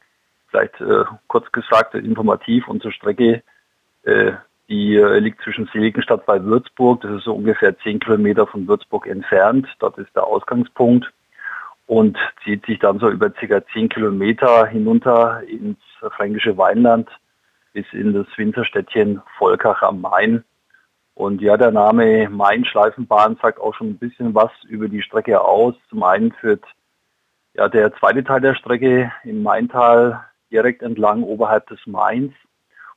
[0.47, 3.43] Vielleicht äh, kurz gesagt, informativ, unsere Strecke
[4.03, 4.31] äh,
[4.69, 7.01] die äh, liegt zwischen Seligenstadt bei Würzburg.
[7.01, 9.67] Das ist so ungefähr zehn Kilometer von Würzburg entfernt.
[9.79, 11.11] Dort ist der Ausgangspunkt
[11.87, 15.79] und zieht sich dann so über circa zehn Kilometer hinunter ins
[16.15, 17.09] fränkische Weinland
[17.73, 20.43] bis in das Winzerstädtchen Volkach am Main.
[21.19, 25.75] Und ja, der Name Main-Schleifenbahn sagt auch schon ein bisschen was über die Strecke aus.
[25.89, 26.63] Zum einen führt
[27.55, 32.31] ja der zweite Teil der Strecke im Maintal direkt entlang oberhalb des Mains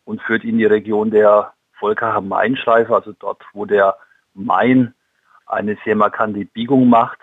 [0.05, 3.97] und führt in die Region der Volkacher Mainschleife, also dort, wo der
[4.35, 4.95] Main
[5.47, 7.19] eine sehr markante Biegung macht.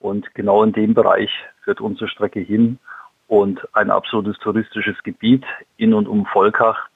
[0.00, 1.30] Und genau in dem Bereich
[1.62, 2.80] führt unsere Strecke hin
[3.28, 5.44] und ein absolutes touristisches Gebiet
[5.76, 6.88] in und um Volkach.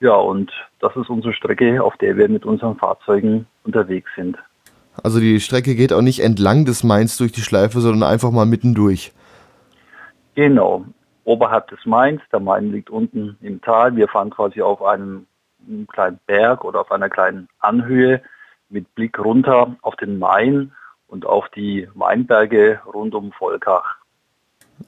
[0.00, 4.36] Ja, und das ist unsere Strecke, auf der wir mit unseren Fahrzeugen unterwegs sind.
[5.02, 8.46] Also die Strecke geht auch nicht entlang des Mains durch die Schleife, sondern einfach mal
[8.46, 9.12] mittendurch.
[10.34, 10.84] Genau
[11.26, 12.22] oberhalb des Mains.
[12.32, 13.94] Der Main liegt unten im Tal.
[13.96, 15.26] Wir fahren quasi auf einem
[15.88, 18.22] kleinen Berg oder auf einer kleinen Anhöhe
[18.68, 20.72] mit Blick runter auf den Main
[21.08, 23.96] und auf die Weinberge rund um Volkach.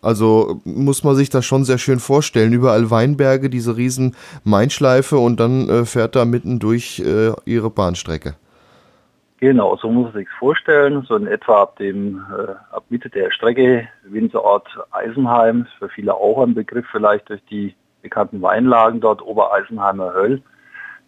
[0.03, 2.53] Also muss man sich das schon sehr schön vorstellen.
[2.53, 8.35] Überall Weinberge, diese riesen Mainschleife und dann äh, fährt da mitten durch äh, ihre Bahnstrecke.
[9.41, 11.05] Genau, so muss man sich vorstellen.
[11.09, 16.43] So in etwa ab dem äh, ab Mitte der Strecke Winzerort Eisenheim, für viele auch
[16.43, 20.43] ein Begriff vielleicht durch die bekannten Weinlagen dort Obereisenheimer Höll.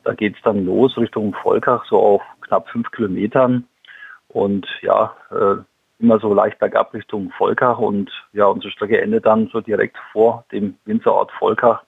[0.05, 3.65] Da geht es dann los Richtung Volkach, so auf knapp fünf Kilometern.
[4.29, 5.57] Und ja, äh,
[6.01, 7.79] immer so leicht bergab Richtung Volkach.
[7.79, 11.83] Und ja, unsere Strecke endet dann so direkt vor dem Winzerort Volkach.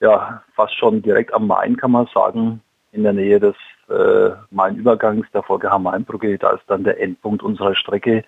[0.00, 2.60] Ja, fast schon direkt am Main kann man sagen,
[2.92, 3.56] in der Nähe des
[3.88, 6.38] äh, Main-Übergangs der Volker Mainbrücke.
[6.38, 8.24] Da ist dann der Endpunkt unserer Strecke.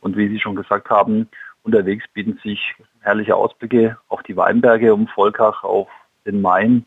[0.00, 1.28] Und wie Sie schon gesagt haben,
[1.62, 5.88] unterwegs bieten sich herrliche Ausblicke auf die Weinberge um Volkach, auf
[6.26, 6.84] den Main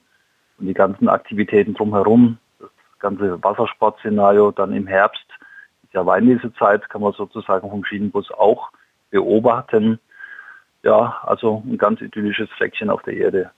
[0.58, 2.38] und die ganzen Aktivitäten drumherum.
[2.60, 5.26] Das ganze Wassersportszenario dann im Herbst,
[5.96, 8.70] ja Weinlesezeit, kann man sozusagen vom Schienenbus auch
[9.10, 10.00] beobachten.
[10.84, 13.52] Ja, also ein ganz idyllisches Fleckchen auf der Erde.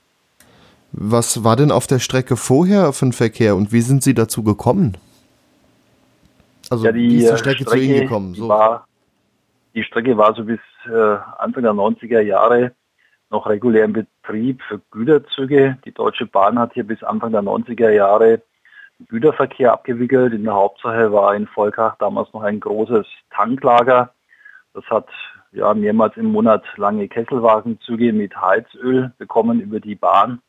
[0.94, 4.44] Was war denn auf der Strecke vorher für ein Verkehr und wie sind Sie dazu
[4.44, 4.98] gekommen?
[6.70, 8.34] Also ja, die, wie ist die Strecke, Strecke zu Ihnen gekommen?
[8.34, 8.48] So.
[8.48, 8.88] War,
[9.76, 12.72] die Strecke war so bis äh, Anfang der 90er Jahre
[13.30, 15.78] noch regulär im Betrieb für Güterzüge.
[15.84, 18.42] Die Deutsche Bahn hat hier bis Anfang der 90er Jahre
[19.08, 20.34] Güterverkehr abgewickelt.
[20.34, 24.12] In der Hauptsache war in Volkach damals noch ein großes Tanklager.
[24.74, 25.08] Das hat
[25.52, 30.42] ja mehrmals im Monat lange Kesselwagenzüge mit Heizöl bekommen über die Bahn.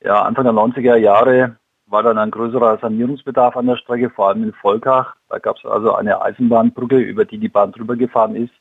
[0.00, 4.42] Ja, Anfang der 90er Jahre war dann ein größerer Sanierungsbedarf an der Strecke, vor allem
[4.42, 5.14] in Volkach.
[5.28, 8.52] Da gab es also eine Eisenbahnbrücke, über die die Bahn drüber gefahren ist.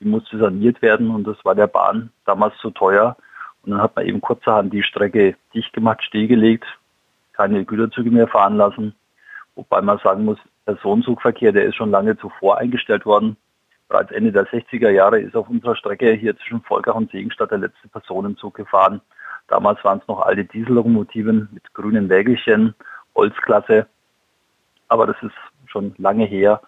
[0.00, 3.16] Die musste saniert werden und das war der Bahn damals zu teuer.
[3.62, 6.64] Und dann hat man eben kurzerhand die Strecke dicht gemacht, stillgelegt,
[7.40, 8.94] keine Güterzüge mehr fahren lassen.
[9.54, 13.38] Wobei man sagen muss, Personenzugverkehr, der ist schon lange zuvor eingestellt worden.
[13.88, 17.58] Bereits Ende der 60er Jahre ist auf unserer Strecke hier zwischen Volkach und Segenstadt der
[17.58, 19.00] letzte Personenzug gefahren.
[19.48, 22.74] Damals waren es noch alte Diesellokomotiven mit grünen Wägelchen,
[23.14, 23.86] Holzklasse.
[24.88, 26.60] Aber das ist schon lange her.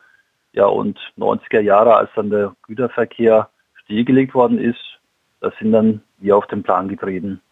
[0.55, 3.51] Ja, und 90er Jahre, als dann der Güterverkehr
[3.85, 4.99] stillgelegt worden ist,
[5.41, 7.43] da sind dann wir auf den Plan getreten.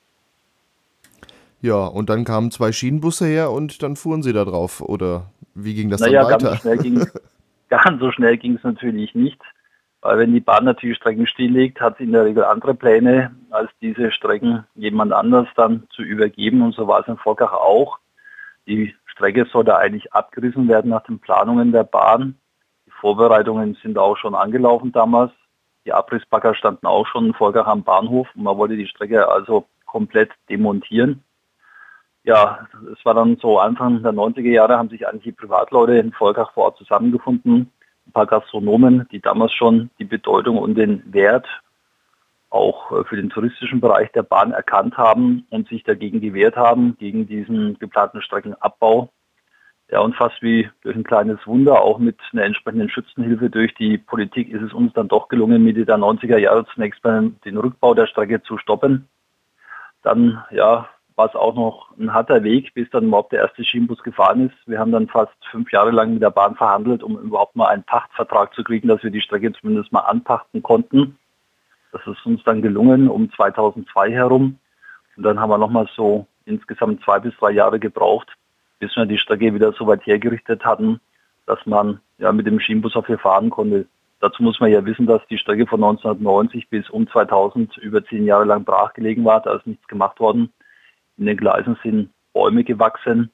[1.62, 4.80] Ja, und dann kamen zwei Schienenbusse her und dann fuhren sie da drauf.
[4.80, 6.48] Oder wie ging das naja, dann weiter?
[6.50, 7.06] Ganz, schnell ging,
[7.68, 9.40] ganz so schnell ging es natürlich nicht.
[10.02, 13.70] Weil wenn die Bahn natürlich Strecken stilllegt, hat sie in der Regel andere Pläne, als
[13.82, 16.62] diese Strecken jemand anders dann zu übergeben.
[16.62, 17.98] Und so war es in Volkach auch.
[18.66, 22.36] Die Strecke sollte eigentlich abgerissen werden nach den Planungen der Bahn.
[22.86, 25.32] Die Vorbereitungen sind auch schon angelaufen damals.
[25.84, 29.66] Die Abrissbagger standen auch schon in Volkach am Bahnhof und man wollte die Strecke also
[29.84, 31.22] komplett demontieren.
[32.24, 36.12] Ja, es war dann so Anfang der 90er Jahre haben sich eigentlich die Privatleute in
[36.12, 37.72] Volkach vor Ort zusammengefunden
[38.10, 41.46] ein paar Gastronomen, die damals schon die Bedeutung und den Wert
[42.50, 46.96] auch äh, für den touristischen Bereich der Bahn erkannt haben und sich dagegen gewehrt haben,
[46.98, 49.12] gegen diesen geplanten Streckenabbau.
[49.92, 53.98] Ja, und fast wie durch ein kleines Wunder, auch mit einer entsprechenden Schützenhilfe durch die
[53.98, 57.94] Politik, ist es uns dann doch gelungen, Mitte der 90er Jahre zunächst mal den Rückbau
[57.94, 59.08] der Strecke zu stoppen.
[60.02, 60.88] dann ja,
[61.20, 64.56] war es auch noch ein harter Weg, bis dann überhaupt der erste Schienenbus gefahren ist.
[64.66, 67.82] Wir haben dann fast fünf Jahre lang mit der Bahn verhandelt, um überhaupt mal einen
[67.82, 71.18] Pachtvertrag zu kriegen, dass wir die Strecke zumindest mal anpachten konnten.
[71.92, 74.58] Das ist uns dann gelungen um 2002 herum.
[75.14, 78.32] Und dann haben wir nochmal so insgesamt zwei bis drei Jahre gebraucht,
[78.78, 81.00] bis wir die Strecke wieder so weit hergerichtet hatten,
[81.44, 83.84] dass man ja mit dem Schienenbus auch hier fahren konnte.
[84.20, 88.24] Dazu muss man ja wissen, dass die Strecke von 1990 bis um 2000 über zehn
[88.24, 89.42] Jahre lang brachgelegen war.
[89.42, 90.50] Da ist nichts gemacht worden.
[91.20, 93.30] In den Gleisen sind Bäume gewachsen,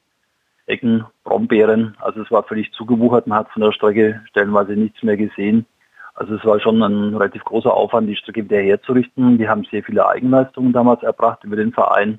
[0.67, 1.97] Ecken, Brombeeren.
[2.01, 3.29] Also es war völlig zugewuchert.
[3.29, 5.67] Man hat von der Strecke stellenweise nichts mehr gesehen.
[6.15, 9.39] Also es war schon ein relativ großer Aufwand, die Strecke wieder herzurichten.
[9.39, 12.19] Wir haben sehr viele Eigenleistungen damals erbracht über den Verein.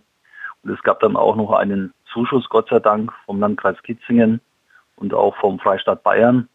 [0.63, 4.39] Und es gab dann auch noch einen Zuschuss, Gott sei Dank, vom Landkreis Kitzingen
[4.95, 6.47] und auch vom Freistaat Bayern.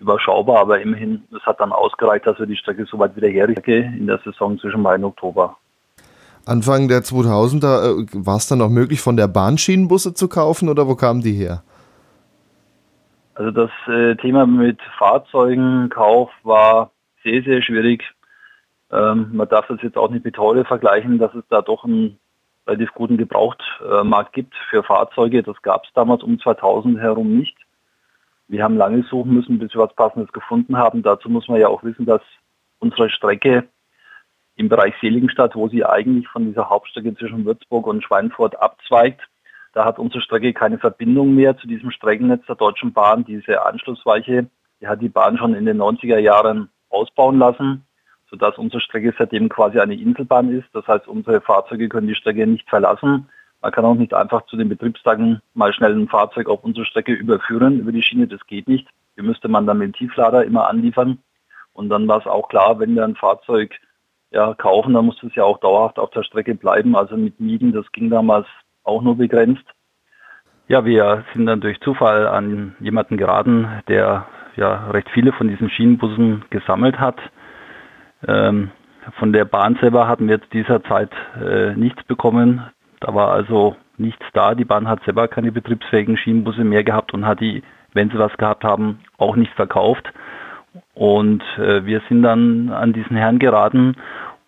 [0.00, 4.08] Überschaubar, aber immerhin, es hat dann ausgereicht, dass wir die Strecke soweit wieder herrichten in
[4.08, 5.56] der Saison zwischen Mai und Oktober.
[6.46, 10.68] Anfang der 2000er äh, war es dann auch möglich, von der Bahn Schienenbusse zu kaufen
[10.68, 11.62] oder wo kamen die her?
[13.34, 16.92] Also das äh, Thema mit Fahrzeugenkauf war
[17.22, 18.04] sehr, sehr schwierig.
[18.90, 22.18] Ähm, man darf das jetzt auch nicht mit heute vergleichen, dass es da doch einen
[22.66, 25.42] relativ guten Gebrauchtmarkt gibt für Fahrzeuge.
[25.42, 27.56] Das gab es damals um 2000 herum nicht.
[28.48, 31.02] Wir haben lange suchen müssen, bis wir was Passendes gefunden haben.
[31.02, 32.22] Dazu muss man ja auch wissen, dass
[32.78, 33.68] unsere Strecke
[34.56, 39.20] im Bereich Seligenstadt, wo sie eigentlich von dieser Hauptstrecke zwischen Würzburg und Schweinfurt abzweigt,
[39.76, 43.26] da hat unsere Strecke keine Verbindung mehr zu diesem Streckennetz der Deutschen Bahn.
[43.26, 44.46] Diese Anschlussweiche,
[44.80, 47.84] die hat die Bahn schon in den 90er Jahren ausbauen lassen,
[48.30, 50.68] sodass unsere Strecke seitdem quasi eine Inselbahn ist.
[50.72, 53.28] Das heißt, unsere Fahrzeuge können die Strecke nicht verlassen.
[53.60, 57.12] Man kann auch nicht einfach zu den Betriebstagen mal schnell ein Fahrzeug auf unsere Strecke
[57.12, 58.26] überführen über die Schiene.
[58.26, 58.88] Das geht nicht.
[59.14, 61.18] Hier müsste man dann mit dem Tieflader immer anliefern.
[61.74, 63.78] Und dann war es auch klar, wenn wir ein Fahrzeug
[64.30, 66.96] ja, kaufen, dann muss es ja auch dauerhaft auf der Strecke bleiben.
[66.96, 68.46] Also mit Mieten, das ging damals
[68.84, 69.64] auch nur begrenzt.
[70.68, 75.70] Ja, wir sind dann durch Zufall an jemanden geraten, der ja recht viele von diesen
[75.70, 77.18] Schienenbussen gesammelt hat.
[78.26, 78.70] Ähm,
[79.18, 81.10] von der Bahn selber hatten wir jetzt dieser Zeit
[81.40, 82.66] äh, nichts bekommen.
[83.00, 84.54] Da war also nichts da.
[84.54, 87.62] Die Bahn hat selber keine betriebsfähigen Schienenbusse mehr gehabt und hat die,
[87.92, 90.12] wenn sie was gehabt haben, auch nicht verkauft.
[90.96, 93.96] Und äh, wir sind dann an diesen Herrn geraten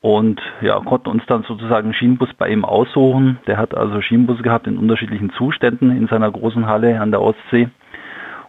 [0.00, 3.38] und ja, konnten uns dann sozusagen Schienenbus bei ihm aussuchen.
[3.46, 7.68] Der hat also Schienenbusse gehabt in unterschiedlichen Zuständen in seiner großen Halle an der Ostsee.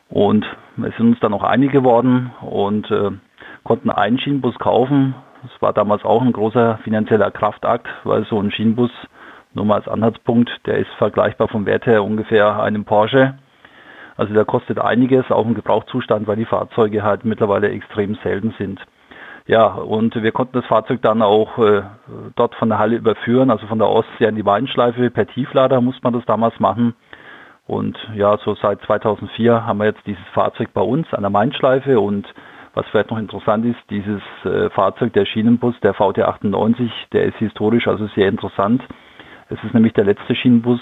[0.08, 0.46] Und
[0.78, 3.12] wir sind uns dann auch einig geworden und äh,
[3.66, 5.14] konnten einen Schienenbus kaufen.
[5.44, 8.92] Das war damals auch ein großer finanzieller Kraftakt, weil so ein Schienenbus,
[9.54, 13.36] nur mal als Anhaltspunkt, der ist vergleichbar vom Wert her ungefähr einem Porsche.
[14.20, 18.82] Also der kostet einiges, auch im Gebrauchszustand, weil die Fahrzeuge halt mittlerweile extrem selten sind.
[19.48, 21.84] Ja, und wir konnten das Fahrzeug dann auch äh,
[22.36, 25.10] dort von der Halle überführen, also von der Ostsee an die Weinschleife.
[25.10, 26.96] Per Tieflader muss man das damals machen.
[27.66, 32.02] Und ja, so seit 2004 haben wir jetzt dieses Fahrzeug bei uns an der Mainschleife
[32.02, 32.28] und
[32.74, 37.88] was vielleicht noch interessant ist, dieses äh, Fahrzeug, der Schienenbus, der VT98, der ist historisch
[37.88, 38.84] also sehr interessant.
[39.48, 40.82] Es ist nämlich der letzte Schienenbus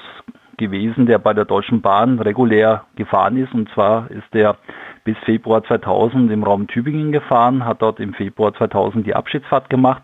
[0.57, 3.53] gewesen, der bei der Deutschen Bahn regulär gefahren ist.
[3.53, 4.57] Und zwar ist der
[5.03, 10.03] bis Februar 2000 im Raum Tübingen gefahren, hat dort im Februar 2000 die Abschiedsfahrt gemacht.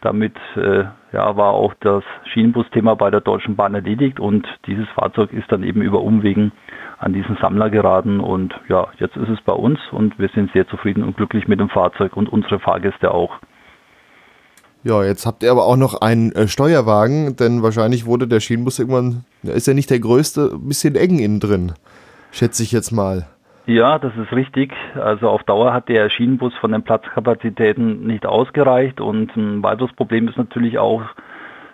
[0.00, 5.32] Damit äh, ja, war auch das Schienenbusthema bei der Deutschen Bahn erledigt und dieses Fahrzeug
[5.32, 6.52] ist dann eben über Umwegen
[6.98, 10.66] an diesen Sammler geraten und ja, jetzt ist es bei uns und wir sind sehr
[10.68, 13.38] zufrieden und glücklich mit dem Fahrzeug und unsere Fahrgäste auch.
[14.82, 18.78] Ja, jetzt habt ihr aber auch noch einen äh, Steuerwagen, denn wahrscheinlich wurde der Schienenbus
[18.78, 21.72] irgendwann, ist ja nicht der größte, ein bisschen eng innen drin,
[22.32, 23.26] schätze ich jetzt mal.
[23.66, 24.72] Ja, das ist richtig.
[24.94, 30.28] Also auf Dauer hat der Schienenbus von den Platzkapazitäten nicht ausgereicht und ein weiteres Problem
[30.28, 31.02] ist natürlich auch,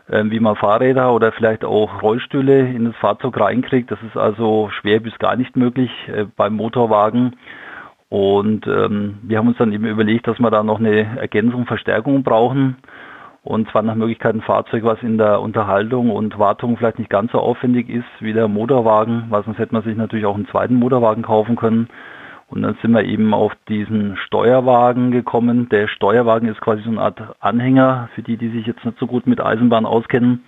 [0.09, 3.91] äh, wie man Fahrräder oder vielleicht auch Rollstühle in das Fahrzeug reinkriegt.
[3.91, 7.37] Das ist also schwer bis gar nicht möglich äh, beim Motorwagen.
[8.09, 12.23] Und ähm, wir haben uns dann eben überlegt, dass wir da noch eine Ergänzung, Verstärkung
[12.23, 12.77] brauchen.
[13.43, 17.31] Und zwar nach Möglichkeit ein Fahrzeug, was in der Unterhaltung und Wartung vielleicht nicht ganz
[17.33, 20.75] so aufwendig ist wie der Motorwagen, weil sonst hätte man sich natürlich auch einen zweiten
[20.75, 21.89] Motorwagen kaufen können.
[22.49, 25.69] Und dann sind wir eben auf diesen Steuerwagen gekommen.
[25.69, 29.07] Der Steuerwagen ist quasi so eine Art Anhänger für die, die sich jetzt nicht so
[29.07, 30.45] gut mit Eisenbahn auskennen.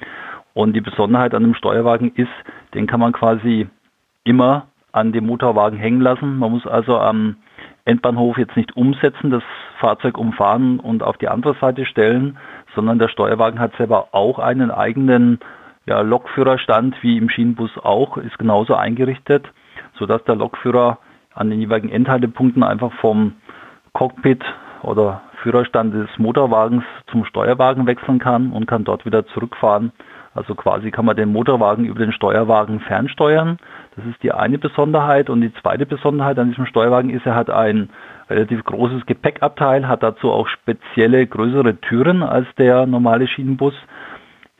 [0.54, 2.30] Und die Besonderheit an dem Steuerwagen ist,
[2.74, 3.68] den kann man quasi
[4.24, 6.38] immer an dem Motorwagen hängen lassen.
[6.38, 7.36] Man muss also am
[7.88, 9.42] Endbahnhof jetzt nicht umsetzen, das
[9.80, 12.36] Fahrzeug umfahren und auf die andere Seite stellen,
[12.74, 15.40] sondern der Steuerwagen hat selber auch einen eigenen
[15.86, 19.46] ja, Lokführerstand, wie im Schienenbus auch, ist genauso eingerichtet,
[19.94, 20.98] sodass der Lokführer
[21.34, 23.36] an den jeweiligen Endhaltepunkten einfach vom
[23.94, 24.44] Cockpit
[24.82, 29.92] oder Führerstand des Motorwagens zum Steuerwagen wechseln kann und kann dort wieder zurückfahren.
[30.34, 33.58] Also quasi kann man den Motorwagen über den Steuerwagen fernsteuern.
[33.98, 35.28] Das ist die eine Besonderheit.
[35.28, 37.90] Und die zweite Besonderheit an diesem Steuerwagen ist, er hat ein
[38.30, 43.74] relativ großes Gepäckabteil, hat dazu auch spezielle größere Türen als der normale Schienenbus.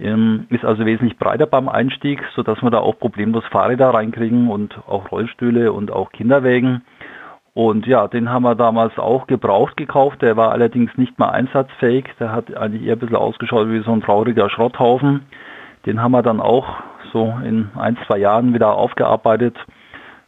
[0.01, 4.77] Ähm, ist also wesentlich breiter beim Einstieg, sodass wir da auch problemlos Fahrräder reinkriegen und
[4.89, 6.83] auch Rollstühle und auch Kinderwägen.
[7.55, 10.23] Und ja, den haben wir damals auch gebraucht gekauft.
[10.23, 12.07] Der war allerdings nicht mehr einsatzfähig.
[12.19, 15.27] Der hat eigentlich eher ein bisschen ausgeschaut wie so ein trauriger Schrotthaufen.
[15.87, 16.83] Den haben wir dann auch
[17.13, 19.57] so in ein, zwei Jahren wieder aufgearbeitet.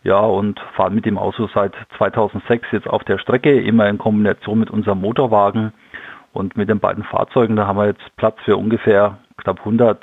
[0.03, 4.59] Ja, und fahren mit dem Auto seit 2006 jetzt auf der Strecke, immer in Kombination
[4.59, 5.73] mit unserem Motorwagen.
[6.33, 10.01] Und mit den beiden Fahrzeugen, da haben wir jetzt Platz für ungefähr knapp 100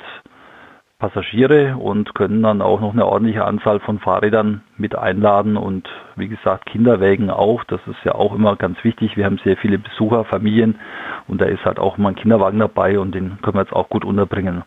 [0.98, 6.26] Passagiere und können dann auch noch eine ordentliche Anzahl von Fahrrädern mit einladen und wie
[6.26, 7.62] gesagt Kinderwägen auch.
[7.64, 9.16] Das ist ja auch immer ganz wichtig.
[9.16, 10.80] Wir haben sehr viele Besucher, Familien
[11.28, 13.88] und da ist halt auch mal ein Kinderwagen dabei und den können wir jetzt auch
[13.88, 14.64] gut unterbringen.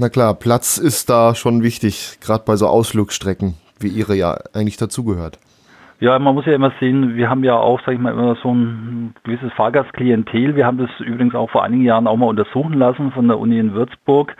[0.00, 4.78] Na klar, Platz ist da schon wichtig, gerade bei so Ausflugstrecken, wie Ihre ja eigentlich
[4.78, 5.38] dazugehört.
[6.00, 8.50] Ja, man muss ja immer sehen, wir haben ja auch, sag ich mal, immer so
[8.50, 10.56] ein gewisses Fahrgastklientel.
[10.56, 13.58] Wir haben das übrigens auch vor einigen Jahren auch mal untersuchen lassen von der Uni
[13.58, 14.34] in Würzburg.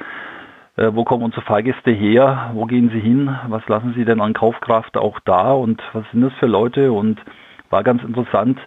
[0.76, 2.52] Äh, wo kommen unsere Fahrgäste her?
[2.54, 3.28] Wo gehen sie hin?
[3.48, 5.52] Was lassen sie denn an Kaufkraft auch da?
[5.52, 6.90] Und was sind das für Leute?
[6.90, 7.20] Und
[7.68, 8.58] war ganz interessant,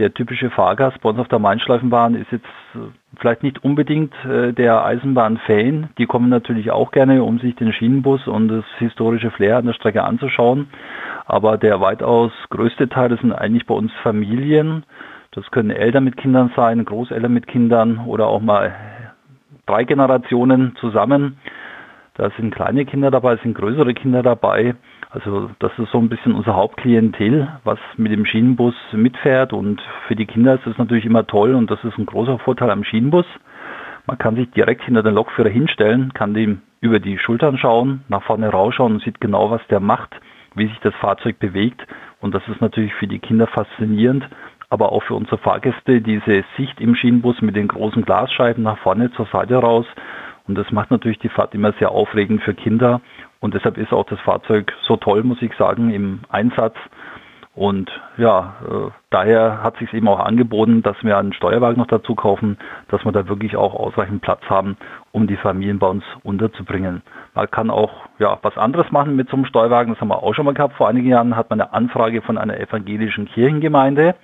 [0.00, 2.78] der typische Fahrgast bei uns auf der Mainschleifenbahn ist jetzt äh,
[3.18, 5.90] vielleicht nicht unbedingt äh, der Eisenbahn-Fan.
[5.98, 9.74] Die kommen natürlich auch gerne, um sich den Schienenbus und das historische Flair an der
[9.74, 10.68] Strecke anzuschauen.
[11.26, 14.84] Aber der weitaus größte Teil, das sind eigentlich bei uns Familien.
[15.32, 18.74] Das können Eltern mit Kindern sein, Großeltern mit Kindern oder auch mal
[19.66, 21.36] drei Generationen zusammen.
[22.14, 24.74] Da sind kleine Kinder dabei, sind größere Kinder dabei.
[25.10, 29.52] Also das ist so ein bisschen unser Hauptklientel, was mit dem Schienenbus mitfährt.
[29.52, 32.70] Und für die Kinder ist das natürlich immer toll und das ist ein großer Vorteil
[32.70, 33.26] am Schienenbus.
[34.06, 38.22] Man kann sich direkt hinter den Lokführer hinstellen, kann dem über die Schultern schauen, nach
[38.22, 40.14] vorne rausschauen und sieht genau, was der macht,
[40.54, 41.86] wie sich das Fahrzeug bewegt.
[42.20, 44.28] Und das ist natürlich für die Kinder faszinierend
[44.70, 49.10] aber auch für unsere Fahrgäste diese Sicht im Schienenbus mit den großen Glasscheiben nach vorne
[49.12, 49.84] zur Seite raus.
[50.46, 53.00] Und das macht natürlich die Fahrt immer sehr aufregend für Kinder.
[53.40, 56.74] Und deshalb ist auch das Fahrzeug so toll, muss ich sagen, im Einsatz.
[57.54, 62.14] Und ja, äh, daher hat sich eben auch angeboten, dass wir einen Steuerwagen noch dazu
[62.14, 64.76] kaufen, dass wir da wirklich auch ausreichend Platz haben,
[65.10, 67.02] um die Familien bei uns unterzubringen.
[67.34, 69.92] Man kann auch ja was anderes machen mit so einem Steuerwagen.
[69.92, 70.76] Das haben wir auch schon mal gehabt.
[70.76, 74.14] Vor einigen Jahren hat man eine Anfrage von einer evangelischen Kirchengemeinde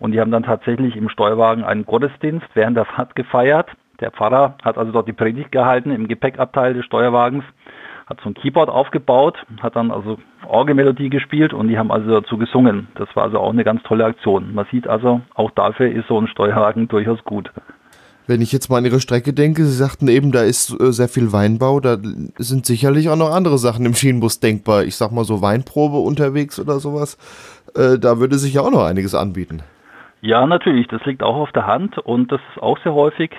[0.00, 3.70] und die haben dann tatsächlich im Steuerwagen einen Gottesdienst während der Fahrt gefeiert.
[4.00, 7.44] Der Pfarrer hat also dort die Predigt gehalten im Gepäckabteil des Steuerwagens,
[8.06, 12.38] hat so ein Keyboard aufgebaut, hat dann also Orgelmelodie gespielt und die haben also dazu
[12.38, 12.88] gesungen.
[12.94, 14.54] Das war also auch eine ganz tolle Aktion.
[14.54, 17.50] Man sieht also, auch dafür ist so ein Steuerwagen durchaus gut.
[18.28, 21.08] Wenn ich jetzt mal an Ihre Strecke denke, Sie sagten eben, da ist äh, sehr
[21.08, 21.96] viel Weinbau, da
[22.36, 24.84] sind sicherlich auch noch andere Sachen im Schienenbus denkbar.
[24.84, 27.16] Ich sag mal so Weinprobe unterwegs oder sowas.
[27.74, 29.62] Äh, da würde sich ja auch noch einiges anbieten.
[30.20, 33.30] Ja, natürlich, das liegt auch auf der Hand und das ist auch sehr häufig.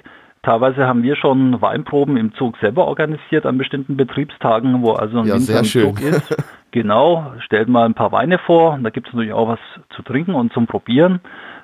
[0.41, 5.27] Teilweise haben wir schon Weinproben im Zug selber organisiert an bestimmten Betriebstagen, wo also ein
[5.27, 6.35] ja, Winter im Zug ist.
[6.71, 8.77] Genau, stellt mal ein paar Weine vor.
[8.83, 9.59] Da gibt es natürlich auch was
[9.95, 11.19] zu trinken und zum Probieren.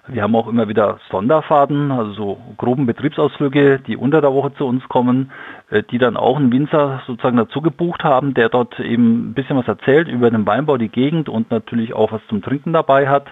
[0.07, 4.65] Wir haben auch immer wieder Sonderfahrten, also so groben Betriebsausflüge, die unter der Woche zu
[4.65, 5.31] uns kommen,
[5.69, 9.57] äh, die dann auch einen Winzer sozusagen dazu gebucht haben, der dort eben ein bisschen
[9.57, 13.27] was erzählt über den Weinbau, die Gegend und natürlich auch was zum Trinken dabei hat.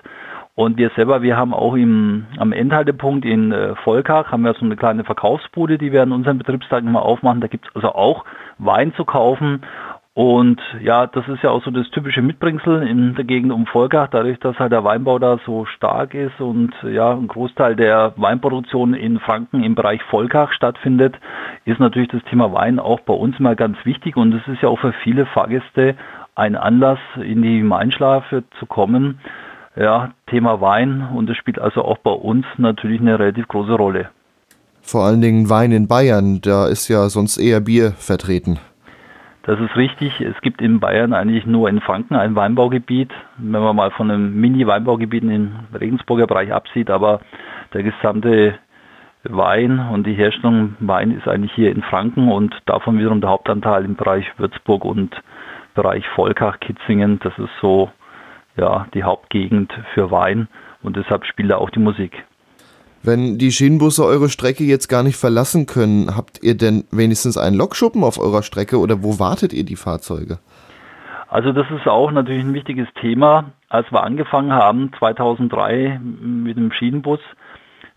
[0.55, 4.65] Und wir selber, wir haben auch im, am Endhaltepunkt in äh, Volkach, haben wir so
[4.65, 7.41] eine kleine Verkaufsbude, die wir an unseren Betriebstagen immer aufmachen.
[7.41, 8.23] Da gibt es also auch
[8.59, 9.63] Wein zu kaufen.
[10.13, 14.09] Und ja, das ist ja auch so das typische Mitbringsel in der Gegend um Volkach,
[14.11, 18.93] dadurch, dass halt der Weinbau da so stark ist und ja, ein Großteil der Weinproduktion
[18.93, 21.15] in Franken im Bereich Volkach stattfindet,
[21.65, 24.69] ist natürlich das Thema Wein auch bei uns mal ganz wichtig und es ist ja
[24.69, 25.95] auch für viele Fahrgäste
[26.35, 29.19] ein Anlass, in die Mainschlafe zu kommen
[29.75, 34.09] ja, Thema Wein und das spielt also auch bei uns natürlich eine relativ große Rolle.
[34.81, 38.59] Vor allen Dingen Wein in Bayern, da ist ja sonst eher Bier vertreten.
[39.43, 40.21] Das ist richtig.
[40.21, 44.39] Es gibt in Bayern eigentlich nur in Franken ein Weinbaugebiet, wenn man mal von einem
[44.39, 47.19] Mini-Weinbaugebiet im Regensburger Bereich absieht, aber
[47.73, 48.55] der gesamte
[49.23, 53.85] Wein und die Herstellung Wein ist eigentlich hier in Franken und davon wiederum der Hauptanteil
[53.85, 55.15] im Bereich Würzburg und
[55.75, 57.19] Bereich Volkach, Kitzingen.
[57.21, 57.89] Das ist so
[58.57, 60.47] ja, die Hauptgegend für Wein
[60.81, 62.23] und deshalb spielt da auch die Musik.
[63.05, 67.57] Wenn die Schienenbusse eure Strecke jetzt gar nicht verlassen können, habt ihr denn wenigstens einen
[67.57, 70.39] Lokschuppen auf eurer Strecke oder wo wartet ihr die Fahrzeuge?
[71.27, 73.51] Also das ist auch natürlich ein wichtiges Thema.
[73.67, 77.19] Als wir angefangen haben, 2003 mit dem Schienenbus,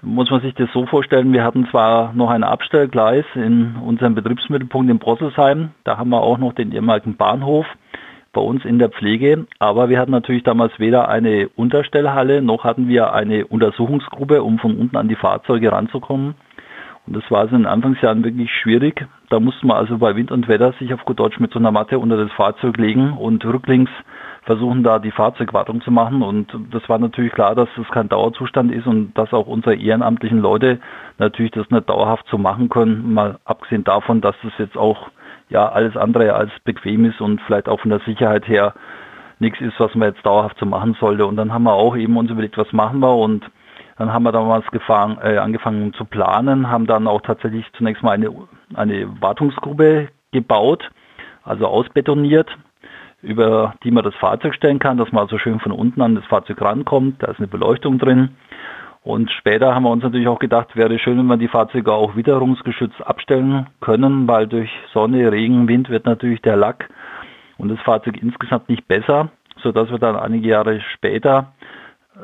[0.03, 4.91] muss man sich das so vorstellen, wir hatten zwar noch ein Abstellgleis in unserem Betriebsmittelpunkt
[4.91, 7.67] in Brossesheim, da haben wir auch noch den ehemaligen Bahnhof
[8.37, 12.87] bei uns in der Pflege, aber wir hatten natürlich damals weder eine Unterstellhalle noch hatten
[12.87, 16.35] wir eine Untersuchungsgruppe, um von unten an die Fahrzeuge ranzukommen.
[17.07, 19.07] Und das war also in den Anfangsjahren wirklich schwierig.
[19.31, 21.71] Da musste man also bei Wind und Wetter sich auf gut Deutsch mit so einer
[21.71, 23.89] Matte unter das Fahrzeug legen und rücklings
[24.43, 26.23] versuchen da die Fahrzeugwartung zu machen.
[26.23, 30.41] Und das war natürlich klar, dass das kein Dauerzustand ist und dass auch unsere ehrenamtlichen
[30.41, 30.79] Leute
[31.19, 33.15] natürlich das nicht dauerhaft so machen können.
[33.15, 35.09] Mal abgesehen davon, dass das jetzt auch
[35.49, 38.75] ja alles andere als bequem ist und vielleicht auch von der Sicherheit her
[39.39, 41.27] nichts ist, was man jetzt dauerhaft so machen sollte.
[41.27, 43.45] Und dann haben wir auch eben uns überlegt, was machen wir und
[43.99, 48.13] dann haben wir damals gefangen, äh, angefangen zu planen, haben dann auch tatsächlich zunächst mal
[48.13, 48.31] eine,
[48.75, 50.91] eine Wartungsgruppe gebaut,
[51.45, 52.49] also ausbetoniert,
[53.23, 56.27] über die man das Fahrzeug stellen kann, dass man also schön von unten an das
[56.27, 57.23] Fahrzeug rankommt.
[57.23, 58.37] Da ist eine Beleuchtung drin.
[59.07, 62.17] Und später haben wir uns natürlich auch gedacht, wäre schön, wenn wir die Fahrzeuge auch
[62.17, 66.89] witterungsgeschützt abstellen können, weil durch Sonne, Regen, Wind wird natürlich der Lack
[67.57, 69.29] und das Fahrzeug insgesamt nicht besser,
[69.63, 71.53] sodass wir dann einige Jahre später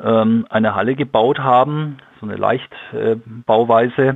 [0.03, 4.01] ähm, eine Halle gebaut haben, so eine Leichtbauweise.
[4.01, 4.15] Äh,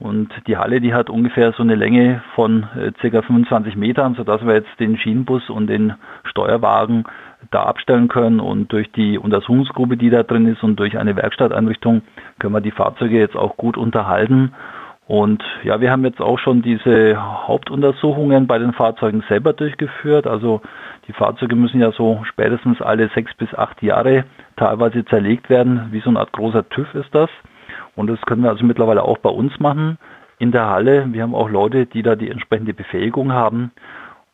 [0.00, 3.22] und die Halle, die hat ungefähr so eine Länge von äh, ca.
[3.22, 5.94] 25 Metern, sodass wir jetzt den Schienenbus und den
[6.24, 7.04] Steuerwagen
[7.50, 8.40] da abstellen können.
[8.40, 12.02] Und durch die Untersuchungsgruppe, die da drin ist und durch eine Werkstatteinrichtung
[12.38, 14.52] können wir die Fahrzeuge jetzt auch gut unterhalten.
[15.06, 17.16] Und ja, wir haben jetzt auch schon diese
[17.46, 20.26] Hauptuntersuchungen bei den Fahrzeugen selber durchgeführt.
[20.26, 20.62] Also
[21.08, 24.24] die Fahrzeuge müssen ja so spätestens alle sechs bis acht Jahre
[24.56, 25.88] teilweise zerlegt werden.
[25.90, 27.28] Wie so eine Art großer TÜV ist das.
[27.96, 29.98] Und das können wir also mittlerweile auch bei uns machen
[30.38, 31.12] in der Halle.
[31.12, 33.72] Wir haben auch Leute, die da die entsprechende Befähigung haben.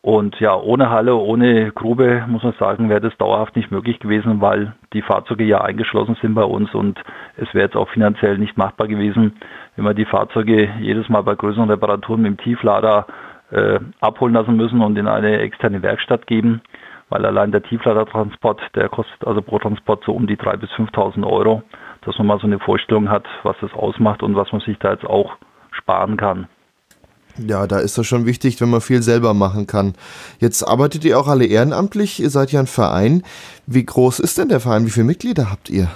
[0.01, 4.39] Und ja, ohne Halle, ohne Grube, muss man sagen, wäre das dauerhaft nicht möglich gewesen,
[4.39, 6.97] weil die Fahrzeuge ja eingeschlossen sind bei uns und
[7.35, 9.33] es wäre jetzt auch finanziell nicht machbar gewesen,
[9.75, 13.07] wenn wir die Fahrzeuge jedes Mal bei größeren Reparaturen mit dem Tieflader
[13.51, 16.61] äh, abholen lassen müssen und in eine externe Werkstatt geben,
[17.09, 21.27] weil allein der Tiefladertransport, der kostet also pro Transport so um die 3.000 bis 5.000
[21.27, 21.63] Euro
[22.01, 24.91] dass man mal so eine Vorstellung hat, was das ausmacht und was man sich da
[24.91, 25.37] jetzt auch
[25.71, 26.47] sparen kann.
[27.47, 29.93] Ja, da ist das schon wichtig, wenn man viel selber machen kann.
[30.39, 33.23] Jetzt arbeitet ihr auch alle ehrenamtlich, ihr seid ja ein Verein.
[33.65, 34.85] Wie groß ist denn der Verein?
[34.85, 35.87] Wie viele Mitglieder habt ihr?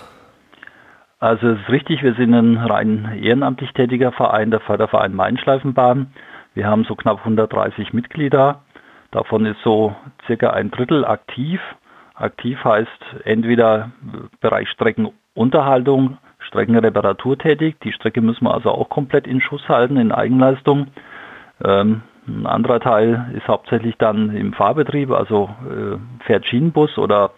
[1.19, 6.07] Also es ist richtig, wir sind ein rein ehrenamtlich tätiger Verein, der Förderverein Mainschleifenbahn.
[6.53, 8.61] Wir haben so knapp 130 Mitglieder.
[9.11, 9.95] Davon ist so
[10.27, 11.61] circa ein Drittel aktiv.
[12.15, 12.89] Aktiv heißt
[13.23, 13.91] entweder
[14.41, 17.77] Bereich Strecken Unterhaltung, Streckenreparatur tätig.
[17.83, 20.87] Die Strecke müssen wir also auch komplett in Schuss halten, in Eigenleistung.
[21.63, 27.31] Ähm, ein anderer Teil ist hauptsächlich dann im Fahrbetrieb, also äh, fährt Schienenbus oder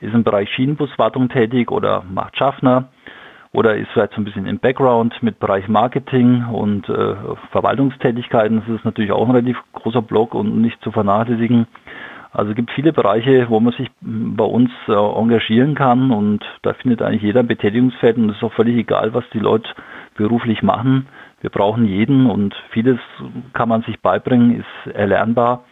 [0.00, 2.88] ist im Bereich Schienenbuswartung tätig oder macht Schaffner
[3.52, 7.14] oder ist vielleicht so ein bisschen im Background mit Bereich Marketing und äh,
[7.52, 8.62] Verwaltungstätigkeiten.
[8.66, 11.68] Das ist natürlich auch ein relativ großer Block und nicht zu vernachlässigen.
[12.32, 16.74] Also es gibt viele Bereiche, wo man sich bei uns äh, engagieren kann und da
[16.74, 19.70] findet eigentlich jeder ein Betätigungsfeld und es ist auch völlig egal, was die Leute
[20.16, 21.06] beruflich machen.
[21.44, 22.98] Wir brauchen jeden und vieles
[23.52, 25.64] kann man sich beibringen, ist erlernbar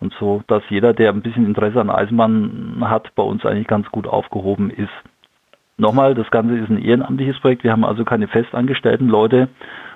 [0.00, 3.88] und so, dass jeder, der ein bisschen Interesse an Eisenbahn hat, bei uns eigentlich ganz
[3.92, 4.90] gut aufgehoben ist.
[5.76, 7.62] Nochmal, das Ganze ist ein ehrenamtliches Projekt.
[7.62, 9.48] Wir haben also keine festangestellten Leute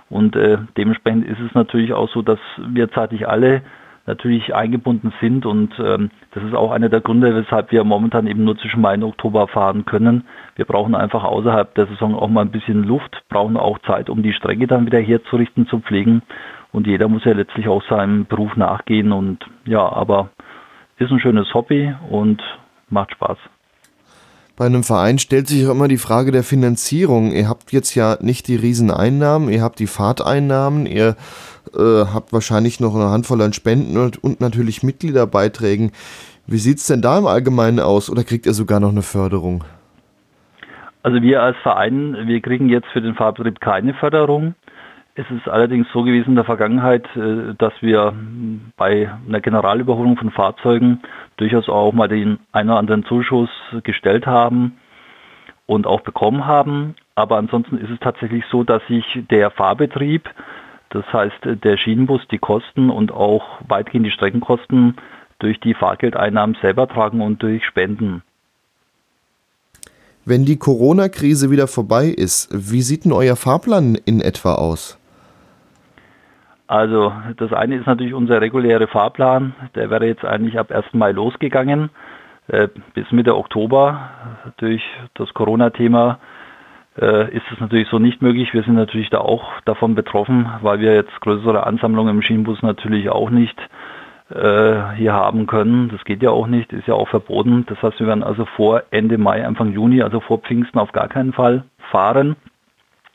[0.09, 3.63] und äh, dementsprechend ist es natürlich auch so, dass wir zeitlich alle
[4.07, 8.45] natürlich eingebunden sind und ähm, das ist auch einer der Gründe, weshalb wir momentan eben
[8.45, 10.25] nur zwischen Mai und Oktober fahren können.
[10.57, 14.23] Wir brauchen einfach außerhalb der Saison auch mal ein bisschen Luft, brauchen auch Zeit, um
[14.23, 16.23] die Strecke dann wieder herzurichten, zu pflegen
[16.73, 20.31] und jeder muss ja letztlich auch seinem Beruf nachgehen und ja, aber
[20.99, 22.43] ist ein schönes Hobby und
[22.91, 23.39] macht Spaß.
[24.57, 27.33] Bei einem Verein stellt sich auch immer die Frage der Finanzierung.
[27.33, 31.17] Ihr habt jetzt ja nicht die Rieseneinnahmen, ihr habt die Fahrteinnahmen, ihr
[31.77, 35.93] äh, habt wahrscheinlich noch eine Handvoll an Spenden und, und natürlich Mitgliederbeiträgen.
[36.47, 39.65] Wie sieht es denn da im Allgemeinen aus oder kriegt ihr sogar noch eine Förderung?
[41.03, 44.55] Also wir als Verein, wir kriegen jetzt für den Fahrbetrieb keine Förderung.
[45.17, 48.15] Es ist allerdings so gewesen in der Vergangenheit, äh, dass wir
[48.77, 51.01] bei einer Generalüberholung von Fahrzeugen
[51.37, 53.51] durchaus auch mal den einen oder anderen Zuschuss
[53.83, 54.79] gestellt haben
[55.67, 56.95] und auch bekommen haben.
[57.15, 60.29] Aber ansonsten ist es tatsächlich so, dass sich der Fahrbetrieb
[60.95, 64.97] das heißt, der Schienenbus die Kosten und auch weitgehend die Streckenkosten
[65.41, 68.23] durch die Fahrgeldeinnahmen selber tragen und durch Spenden.
[70.25, 74.97] Wenn die Corona-Krise wieder vorbei ist, wie sieht denn euer Fahrplan in etwa aus?
[76.69, 79.53] Also das eine ist natürlich unser regulärer Fahrplan.
[79.75, 80.87] Der wäre jetzt eigentlich ab 1.
[80.93, 81.91] Mai losgegangen.
[82.47, 84.11] Äh, bis Mitte Oktober
[84.59, 84.83] durch
[85.15, 86.21] das Corona-Thema
[86.97, 88.55] ist es natürlich so nicht möglich.
[88.55, 93.11] Wir sind natürlich da auch davon betroffen, weil wir jetzt größere Ansammlungen im Schienenbus natürlich
[93.11, 93.59] auch nicht
[94.31, 95.89] äh, hier haben können.
[95.91, 97.67] Das geht ja auch nicht, ist ja auch verboten.
[97.67, 101.09] Das heißt, wir werden also vor Ende Mai, Anfang Juni, also vor Pfingsten auf gar
[101.09, 102.37] keinen Fall fahren.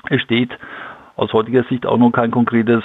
[0.09, 0.51] Es steht
[1.15, 2.83] aus heutiger Sicht auch noch kein konkretes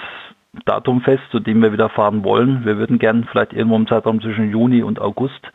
[0.65, 2.65] Datum fest, zu dem wir wieder fahren wollen.
[2.65, 5.53] Wir würden gern vielleicht irgendwo im Zeitraum zwischen Juni und August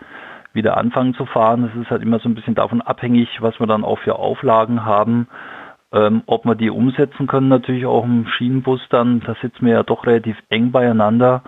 [0.54, 1.70] wieder anfangen zu fahren.
[1.74, 4.86] Es ist halt immer so ein bisschen davon abhängig, was wir dann auch für Auflagen
[4.86, 5.28] haben.
[5.92, 9.84] Ähm, ob wir die umsetzen können, natürlich auch im Schienenbus dann, da sitzen wir ja
[9.84, 11.42] doch relativ eng beieinander.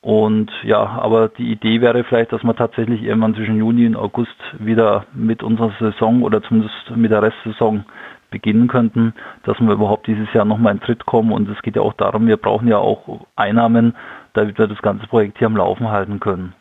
[0.00, 4.36] Und ja, aber die Idee wäre vielleicht, dass wir tatsächlich irgendwann zwischen Juni und August
[4.58, 7.84] wieder mit unserer Saison oder zumindest mit der Restsaison
[8.30, 9.14] beginnen könnten,
[9.44, 11.30] dass wir überhaupt dieses Jahr nochmal in Tritt kommen.
[11.30, 13.94] Und es geht ja auch darum, wir brauchen ja auch Einnahmen,
[14.32, 16.54] damit wir das ganze Projekt hier am Laufen halten können.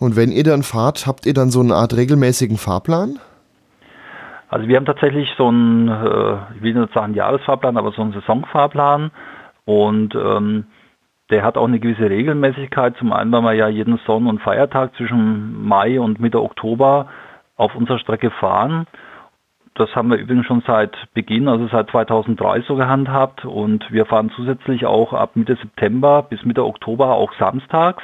[0.00, 3.18] Und wenn ihr dann fahrt, habt ihr dann so eine Art regelmäßigen Fahrplan?
[4.48, 8.12] Also wir haben tatsächlich so einen, äh, ich will nicht sagen Jahresfahrplan, aber so einen
[8.12, 9.10] Saisonfahrplan
[9.66, 10.64] und ähm,
[11.28, 12.96] der hat auch eine gewisse Regelmäßigkeit.
[12.96, 17.06] Zum einen, weil wir ja jeden Sonn- und Feiertag zwischen Mai und Mitte Oktober
[17.56, 18.86] auf unserer Strecke fahren.
[19.74, 24.32] Das haben wir übrigens schon seit Beginn, also seit 2003 so gehandhabt und wir fahren
[24.34, 28.02] zusätzlich auch ab Mitte September bis Mitte Oktober auch samstags.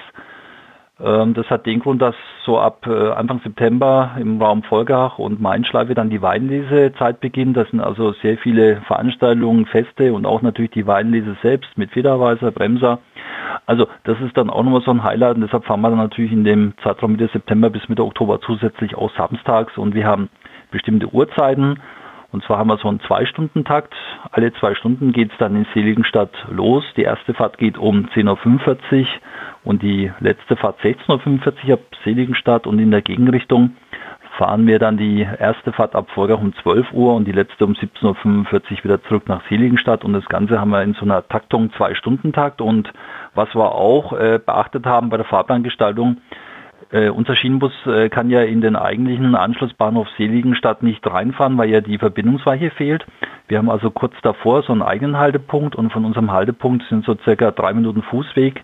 [0.99, 5.40] Ähm, das hat den Grund, dass so ab äh, Anfang September im Raum Volgach und
[5.40, 7.57] Mainschleife dann die Weinlesezeit beginnt.
[7.57, 12.51] Das sind also sehr viele Veranstaltungen, Feste und auch natürlich die Weinlese selbst mit Federweiser,
[12.51, 13.01] Bremser.
[13.66, 16.32] Also das ist dann auch nochmal so ein Highlight und deshalb fahren wir dann natürlich
[16.32, 20.30] in dem Zeitraum Mitte September bis Mitte Oktober zusätzlich auch samstags und wir haben
[20.70, 21.80] bestimmte Uhrzeiten.
[22.32, 23.94] Und zwar haben wir so einen Zwei-Stunden-Takt.
[24.30, 26.84] Alle zwei Stunden geht es dann in Seligenstadt los.
[26.97, 29.07] Die erste Fahrt geht um 10.45 Uhr
[29.67, 33.77] und die letzte Fahrt 16.45 Uhr ab Seligenstadt und in der Gegenrichtung
[34.39, 37.73] fahren wir dann die erste Fahrt ab Volgach um 12 Uhr und die letzte um
[37.73, 40.05] 17.45 Uhr wieder zurück nach Seligenstadt.
[40.05, 42.61] Und das Ganze haben wir in so einer Taktung Zwei-Stunden-Takt.
[42.61, 42.93] Und
[43.35, 46.19] was wir auch äh, beachtet haben bei der Fahrplangestaltung,
[46.93, 51.81] äh, unser Schienenbus äh, kann ja in den eigentlichen Anschlussbahnhof Seligenstadt nicht reinfahren, weil ja
[51.81, 53.07] die Verbindungsweiche fehlt.
[53.49, 57.17] Wir haben also kurz davor so einen eigenen Haltepunkt und von unserem Haltepunkt sind so
[57.25, 58.62] circa drei Minuten Fußweg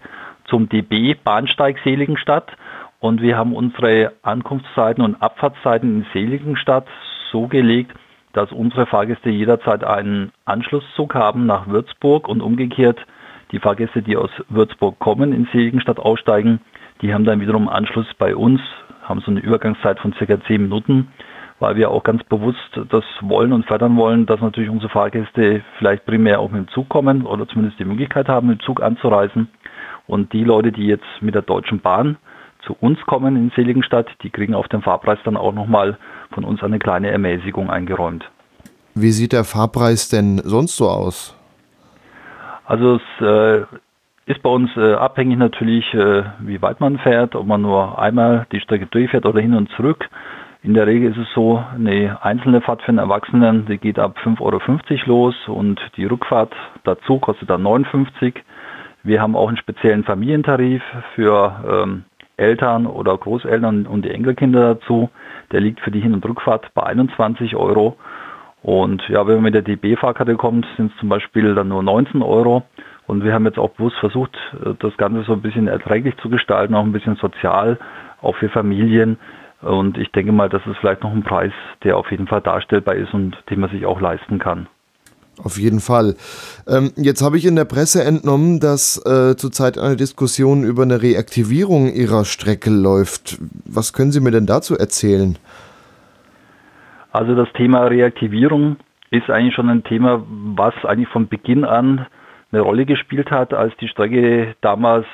[0.53, 2.53] zum DB Bahnsteig Seligenstadt
[3.01, 6.87] und wir haben unsere Ankunftszeiten und Abfahrtszeiten in Seligenstadt
[7.31, 7.97] so gelegt,
[8.35, 13.01] dass unsere Fahrgäste jederzeit einen Anschlusszug haben nach Würzburg und umgekehrt
[13.51, 16.61] die Fahrgäste, die aus Würzburg kommen, in Seligenstadt aussteigen,
[17.01, 18.61] die haben dann wiederum Anschluss bei uns,
[19.03, 21.09] haben so eine Übergangszeit von circa zehn Minuten,
[21.61, 26.05] weil wir auch ganz bewusst das wollen und fördern wollen, dass natürlich unsere Fahrgäste vielleicht
[26.05, 29.49] primär auch mit dem Zug kommen oder zumindest die Möglichkeit haben, mit dem Zug anzureisen.
[30.13, 32.19] Und die Leute, die jetzt mit der Deutschen Bahn
[32.67, 35.97] zu uns kommen in Seligenstadt, die kriegen auf dem Fahrpreis dann auch nochmal
[36.33, 38.31] von uns eine kleine Ermäßigung eingeräumt.
[38.95, 41.35] Wie sieht der Fahrpreis denn sonst so aus?
[42.67, 43.63] Also es äh,
[44.27, 48.47] ist bei uns äh, abhängig natürlich, äh, wie weit man fährt, ob man nur einmal
[48.53, 50.11] die Strecke durchfährt oder hin und zurück.
[50.63, 54.19] In der Regel ist es so, eine einzelne Fahrt für einen Erwachsenen, die geht ab
[54.23, 54.61] 5,50 Euro
[55.07, 56.53] los und die Rückfahrt
[56.85, 58.35] dazu kostet dann 59.
[59.05, 60.83] Wir haben auch einen speziellen Familientarif
[61.15, 62.05] für ähm,
[62.37, 65.11] Eltern oder Großeltern und die Enkelkinder dazu.
[65.51, 67.97] Der liegt für die Hin- und Rückfahrt bei 21 Euro.
[68.63, 72.23] Und ja, wenn man mit der DB-Fahrkarte kommt, sind es zum Beispiel dann nur 19
[72.23, 72.63] Euro.
[73.09, 76.29] Und wir haben jetzt auch bewusst versucht, äh, das Ganze so ein bisschen erträglich zu
[76.29, 77.79] gestalten, auch ein bisschen sozial,
[78.21, 79.19] auch für Familien.
[79.63, 82.95] Und ich denke mal, das ist vielleicht noch ein Preis, der auf jeden Fall darstellbar
[82.95, 84.69] ist und den man sich auch leisten kann.
[85.45, 86.15] Auf jeden Fall.
[86.69, 91.03] Ähm, jetzt habe ich in der Presse entnommen, dass äh, zurzeit eine Diskussion über eine
[91.03, 93.39] Reaktivierung Ihrer Strecke läuft.
[93.65, 95.37] Was können Sie mir denn dazu erzählen?
[97.11, 98.77] Also das Thema Reaktivierung
[99.11, 102.07] ist eigentlich schon ein Thema, was eigentlich von Beginn an
[102.53, 105.07] eine Rolle gespielt hat, als die Strecke damals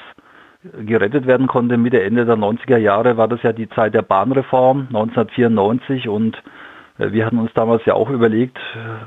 [0.84, 1.76] gerettet werden konnte.
[1.76, 6.36] Mitte, Ende der 90er Jahre war das ja die Zeit der Bahnreform 1994 und
[6.98, 8.58] wir hatten uns damals ja auch überlegt,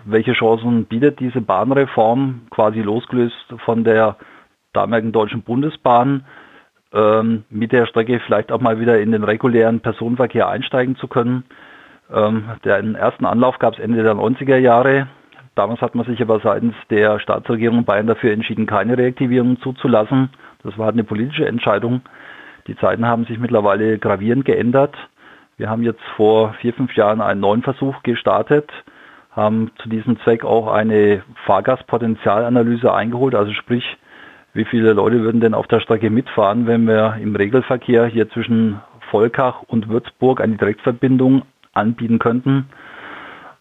[0.06, 4.16] welche Chancen bietet diese Bahnreform, quasi losgelöst von der
[4.74, 6.26] damaligen Deutschen Bundesbahn,
[6.94, 11.44] ähm, mit der Strecke vielleicht auch mal wieder in den regulären Personenverkehr einsteigen zu können.
[12.14, 15.08] Ähm, den ersten Anlauf gab es Ende der 90er Jahre.
[15.56, 20.30] Damals hat man sich aber seitens der Staatsregierung Bayern dafür entschieden, keine Reaktivierung zuzulassen.
[20.64, 22.02] Das war eine politische Entscheidung.
[22.68, 24.96] Die Zeiten haben sich mittlerweile gravierend geändert.
[25.62, 28.68] Wir haben jetzt vor vier, fünf Jahren einen neuen Versuch gestartet,
[29.30, 33.86] haben zu diesem Zweck auch eine Fahrgastpotenzialanalyse eingeholt, also sprich,
[34.56, 38.82] wie viele Leute würden denn auf der Strecke mitfahren, wenn wir im Regelverkehr hier zwischen
[39.12, 41.44] Volkach und Würzburg eine Direktverbindung
[41.74, 42.66] anbieten könnten.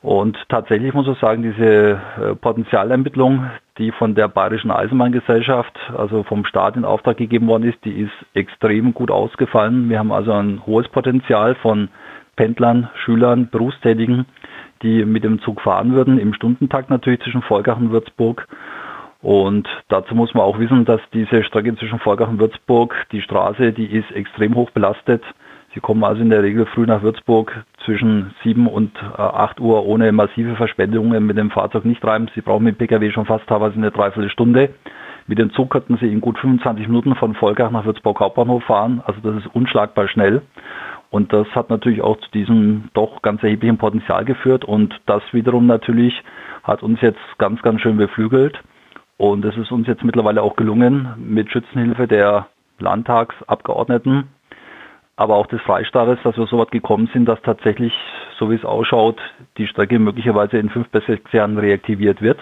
[0.03, 6.46] Und tatsächlich muss ich sagen, diese äh, Potenzialermittlung, die von der Bayerischen Eisenbahngesellschaft, also vom
[6.46, 9.90] Staat in Auftrag gegeben worden ist, die ist extrem gut ausgefallen.
[9.90, 11.88] Wir haben also ein hohes Potenzial von
[12.36, 14.24] Pendlern, Schülern, Berufstätigen,
[14.82, 18.48] die mit dem Zug fahren würden, im Stundentakt natürlich zwischen Volkach und Würzburg.
[19.20, 23.72] Und dazu muss man auch wissen, dass diese Strecke zwischen Volkach und Würzburg, die Straße,
[23.72, 25.22] die ist extrem hoch belastet.
[25.73, 29.87] Sie kommen also in der Regel früh nach Würzburg zwischen 7 und 8 äh, Uhr
[29.87, 32.29] ohne massive Verschwendungen mit dem Fahrzeug nicht rein.
[32.35, 34.71] Sie brauchen mit Pkw schon fast teilweise eine Dreiviertelstunde.
[35.29, 39.01] Mit dem Zug könnten Sie in gut 25 Minuten von Volkach nach Würzburg Hauptbahnhof fahren.
[39.05, 40.43] Also das ist unschlagbar schnell.
[41.11, 44.64] Und das hat natürlich auch zu diesem doch ganz erheblichen Potenzial geführt.
[44.64, 46.21] Und das wiederum natürlich
[46.64, 48.59] hat uns jetzt ganz, ganz schön beflügelt.
[49.18, 52.47] Und es ist uns jetzt mittlerweile auch gelungen, mit Schützenhilfe der
[52.81, 54.25] Landtagsabgeordneten,
[55.21, 57.93] aber auch des Freistaates, dass wir so weit gekommen sind, dass tatsächlich,
[58.39, 59.21] so wie es ausschaut,
[59.59, 62.39] die Strecke möglicherweise in fünf bis sechs Jahren reaktiviert wird.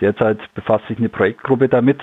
[0.00, 2.00] Derzeit befasst sich eine Projektgruppe damit,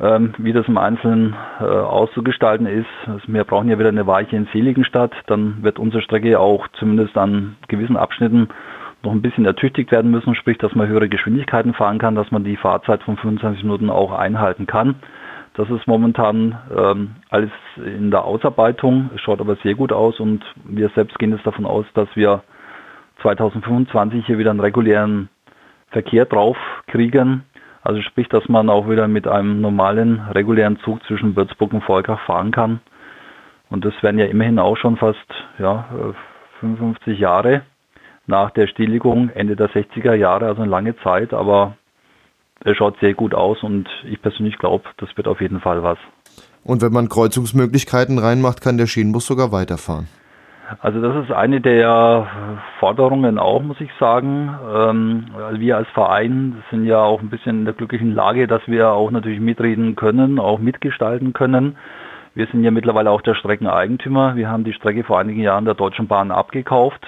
[0.00, 2.88] ähm, wie das im Einzelnen äh, auszugestalten ist.
[3.06, 5.12] Also wir brauchen ja wieder eine Weiche in Seligenstadt.
[5.26, 8.48] Dann wird unsere Strecke auch zumindest an gewissen Abschnitten
[9.02, 12.42] noch ein bisschen ertüchtigt werden müssen, sprich, dass man höhere Geschwindigkeiten fahren kann, dass man
[12.44, 14.94] die Fahrzeit von 25 Minuten auch einhalten kann.
[15.54, 20.90] Das ist momentan ähm, alles in der Ausarbeitung, schaut aber sehr gut aus und wir
[20.90, 22.42] selbst gehen jetzt davon aus, dass wir
[23.22, 25.28] 2025 hier wieder einen regulären
[25.90, 27.44] Verkehr drauf kriegen.
[27.82, 32.20] Also sprich, dass man auch wieder mit einem normalen, regulären Zug zwischen Würzburg und Volkach
[32.20, 32.80] fahren kann.
[33.70, 35.18] Und das wären ja immerhin auch schon fast
[35.58, 35.86] ja,
[36.60, 37.62] 55 Jahre
[38.26, 41.76] nach der Stilllegung Ende der 60er Jahre, also eine lange Zeit, aber
[42.64, 45.98] er schaut sehr gut aus und ich persönlich glaube, das wird auf jeden Fall was.
[46.62, 50.08] Und wenn man Kreuzungsmöglichkeiten reinmacht, kann der Schienenbus sogar weiterfahren.
[50.78, 52.28] Also das ist eine der
[52.78, 54.54] Forderungen auch, muss ich sagen.
[54.72, 58.90] Ähm, wir als Verein sind ja auch ein bisschen in der glücklichen Lage, dass wir
[58.90, 61.76] auch natürlich mitreden können, auch mitgestalten können.
[62.34, 64.36] Wir sind ja mittlerweile auch der Streckeneigentümer.
[64.36, 67.04] Wir haben die Strecke vor einigen Jahren der Deutschen Bahn abgekauft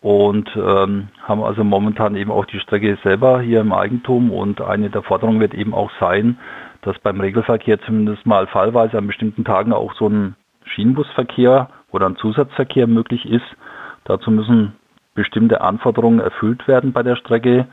[0.00, 4.88] und ähm, haben also momentan eben auch die Strecke selber hier im Eigentum und eine
[4.88, 6.38] der Forderungen wird eben auch sein,
[6.82, 12.16] dass beim Regelverkehr zumindest mal fallweise an bestimmten Tagen auch so ein Schienenbusverkehr oder ein
[12.16, 13.44] Zusatzverkehr möglich ist.
[14.04, 14.72] Dazu müssen
[15.14, 17.66] bestimmte Anforderungen erfüllt werden bei der Strecke,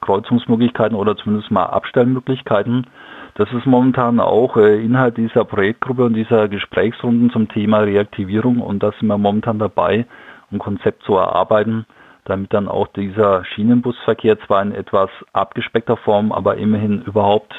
[0.00, 2.86] Kreuzungsmöglichkeiten oder zumindest mal Abstellmöglichkeiten.
[3.34, 8.82] Das ist momentan auch äh, Inhalt dieser Projektgruppe und dieser Gesprächsrunden zum Thema Reaktivierung und
[8.82, 10.06] da sind wir momentan dabei,
[10.54, 11.86] ein Konzept zu erarbeiten,
[12.24, 17.52] damit dann auch dieser Schienenbusverkehr zwar in etwas abgespeckter Form, aber immerhin überhaupt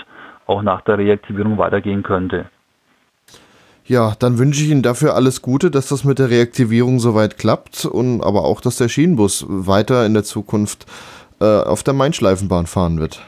[0.48, 2.46] auch nach der Reaktivierung weitergehen könnte.
[3.88, 7.86] Ja, dann wünsche ich Ihnen dafür alles Gute, dass das mit der Reaktivierung soweit klappt
[7.86, 10.88] und aber auch, dass der Schienenbus weiter in der Zukunft
[11.40, 13.22] äh, auf der Main-Schleifenbahn fahren wird.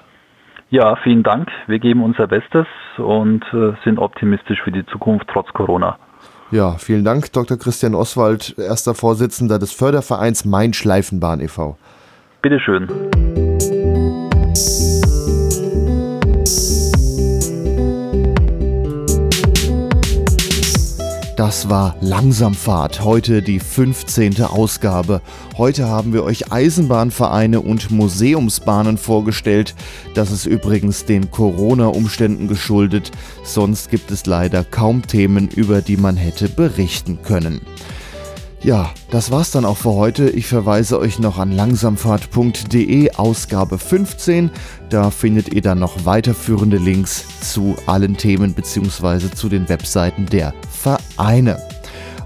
[0.69, 1.49] Ja, vielen Dank.
[1.67, 2.65] Wir geben unser Bestes
[2.97, 5.97] und äh, sind optimistisch für die Zukunft trotz Corona.
[6.51, 7.57] Ja, vielen Dank, Dr.
[7.57, 11.77] Christian Oswald, erster Vorsitzender des Fördervereins Main-Schleifenbahn e.V.
[12.41, 12.87] Bitteschön.
[21.37, 24.41] Das war Langsamfahrt, heute die 15.
[24.41, 25.21] Ausgabe.
[25.55, 29.75] Heute haben wir euch Eisenbahnvereine und Museumsbahnen vorgestellt.
[30.15, 33.11] Das ist übrigens den Corona-Umständen geschuldet.
[33.43, 37.61] Sonst gibt es leider kaum Themen, über die man hätte berichten können.
[38.63, 40.29] Ja, das war's dann auch für heute.
[40.29, 44.49] Ich verweise euch noch an langsamfahrt.de Ausgabe 15.
[44.89, 49.29] Da findet ihr dann noch weiterführende Links zu allen Themen bzw.
[49.29, 51.61] zu den Webseiten der Vereine.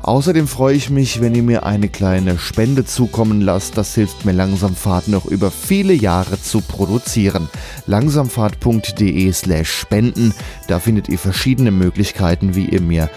[0.03, 3.77] Außerdem freue ich mich, wenn ihr mir eine kleine Spende zukommen lasst.
[3.77, 7.49] Das hilft mir Langsamfahrt noch über viele Jahre zu produzieren.
[7.85, 10.33] Langsamfahrt.de slash spenden.
[10.67, 13.11] Da findet ihr verschiedene Möglichkeiten, wie ihr mir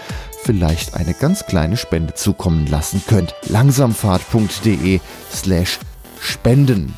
[0.45, 3.33] vielleicht eine ganz kleine Spende zukommen lassen könnt.
[3.49, 4.99] Langsamfahrt.de
[5.33, 5.79] slash
[6.21, 6.93] spenden.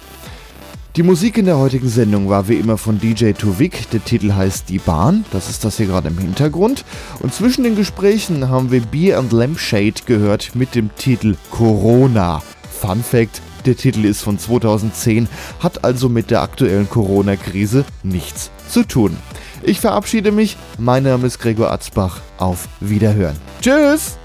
[0.97, 3.89] Die Musik in der heutigen Sendung war wie immer von DJ Tuvik.
[3.91, 5.25] Der Titel heißt Die Bahn.
[5.31, 6.83] Das ist das hier gerade im Hintergrund.
[7.19, 12.41] Und zwischen den Gesprächen haben wir Beer and Lampshade gehört mit dem Titel Corona.
[12.81, 15.29] Fun Fact: Der Titel ist von 2010,
[15.59, 19.15] hat also mit der aktuellen Corona-Krise nichts zu tun.
[19.63, 20.57] Ich verabschiede mich.
[20.77, 22.21] Mein Name ist Gregor Atzbach.
[22.37, 23.35] Auf Wiederhören.
[23.61, 24.17] Tschüss!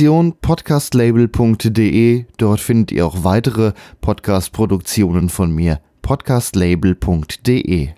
[0.00, 2.24] Produktion podcastlabel.de.
[2.38, 5.78] Dort findet ihr auch weitere Podcast-Produktionen von mir.
[6.00, 7.90] podcastlabel.de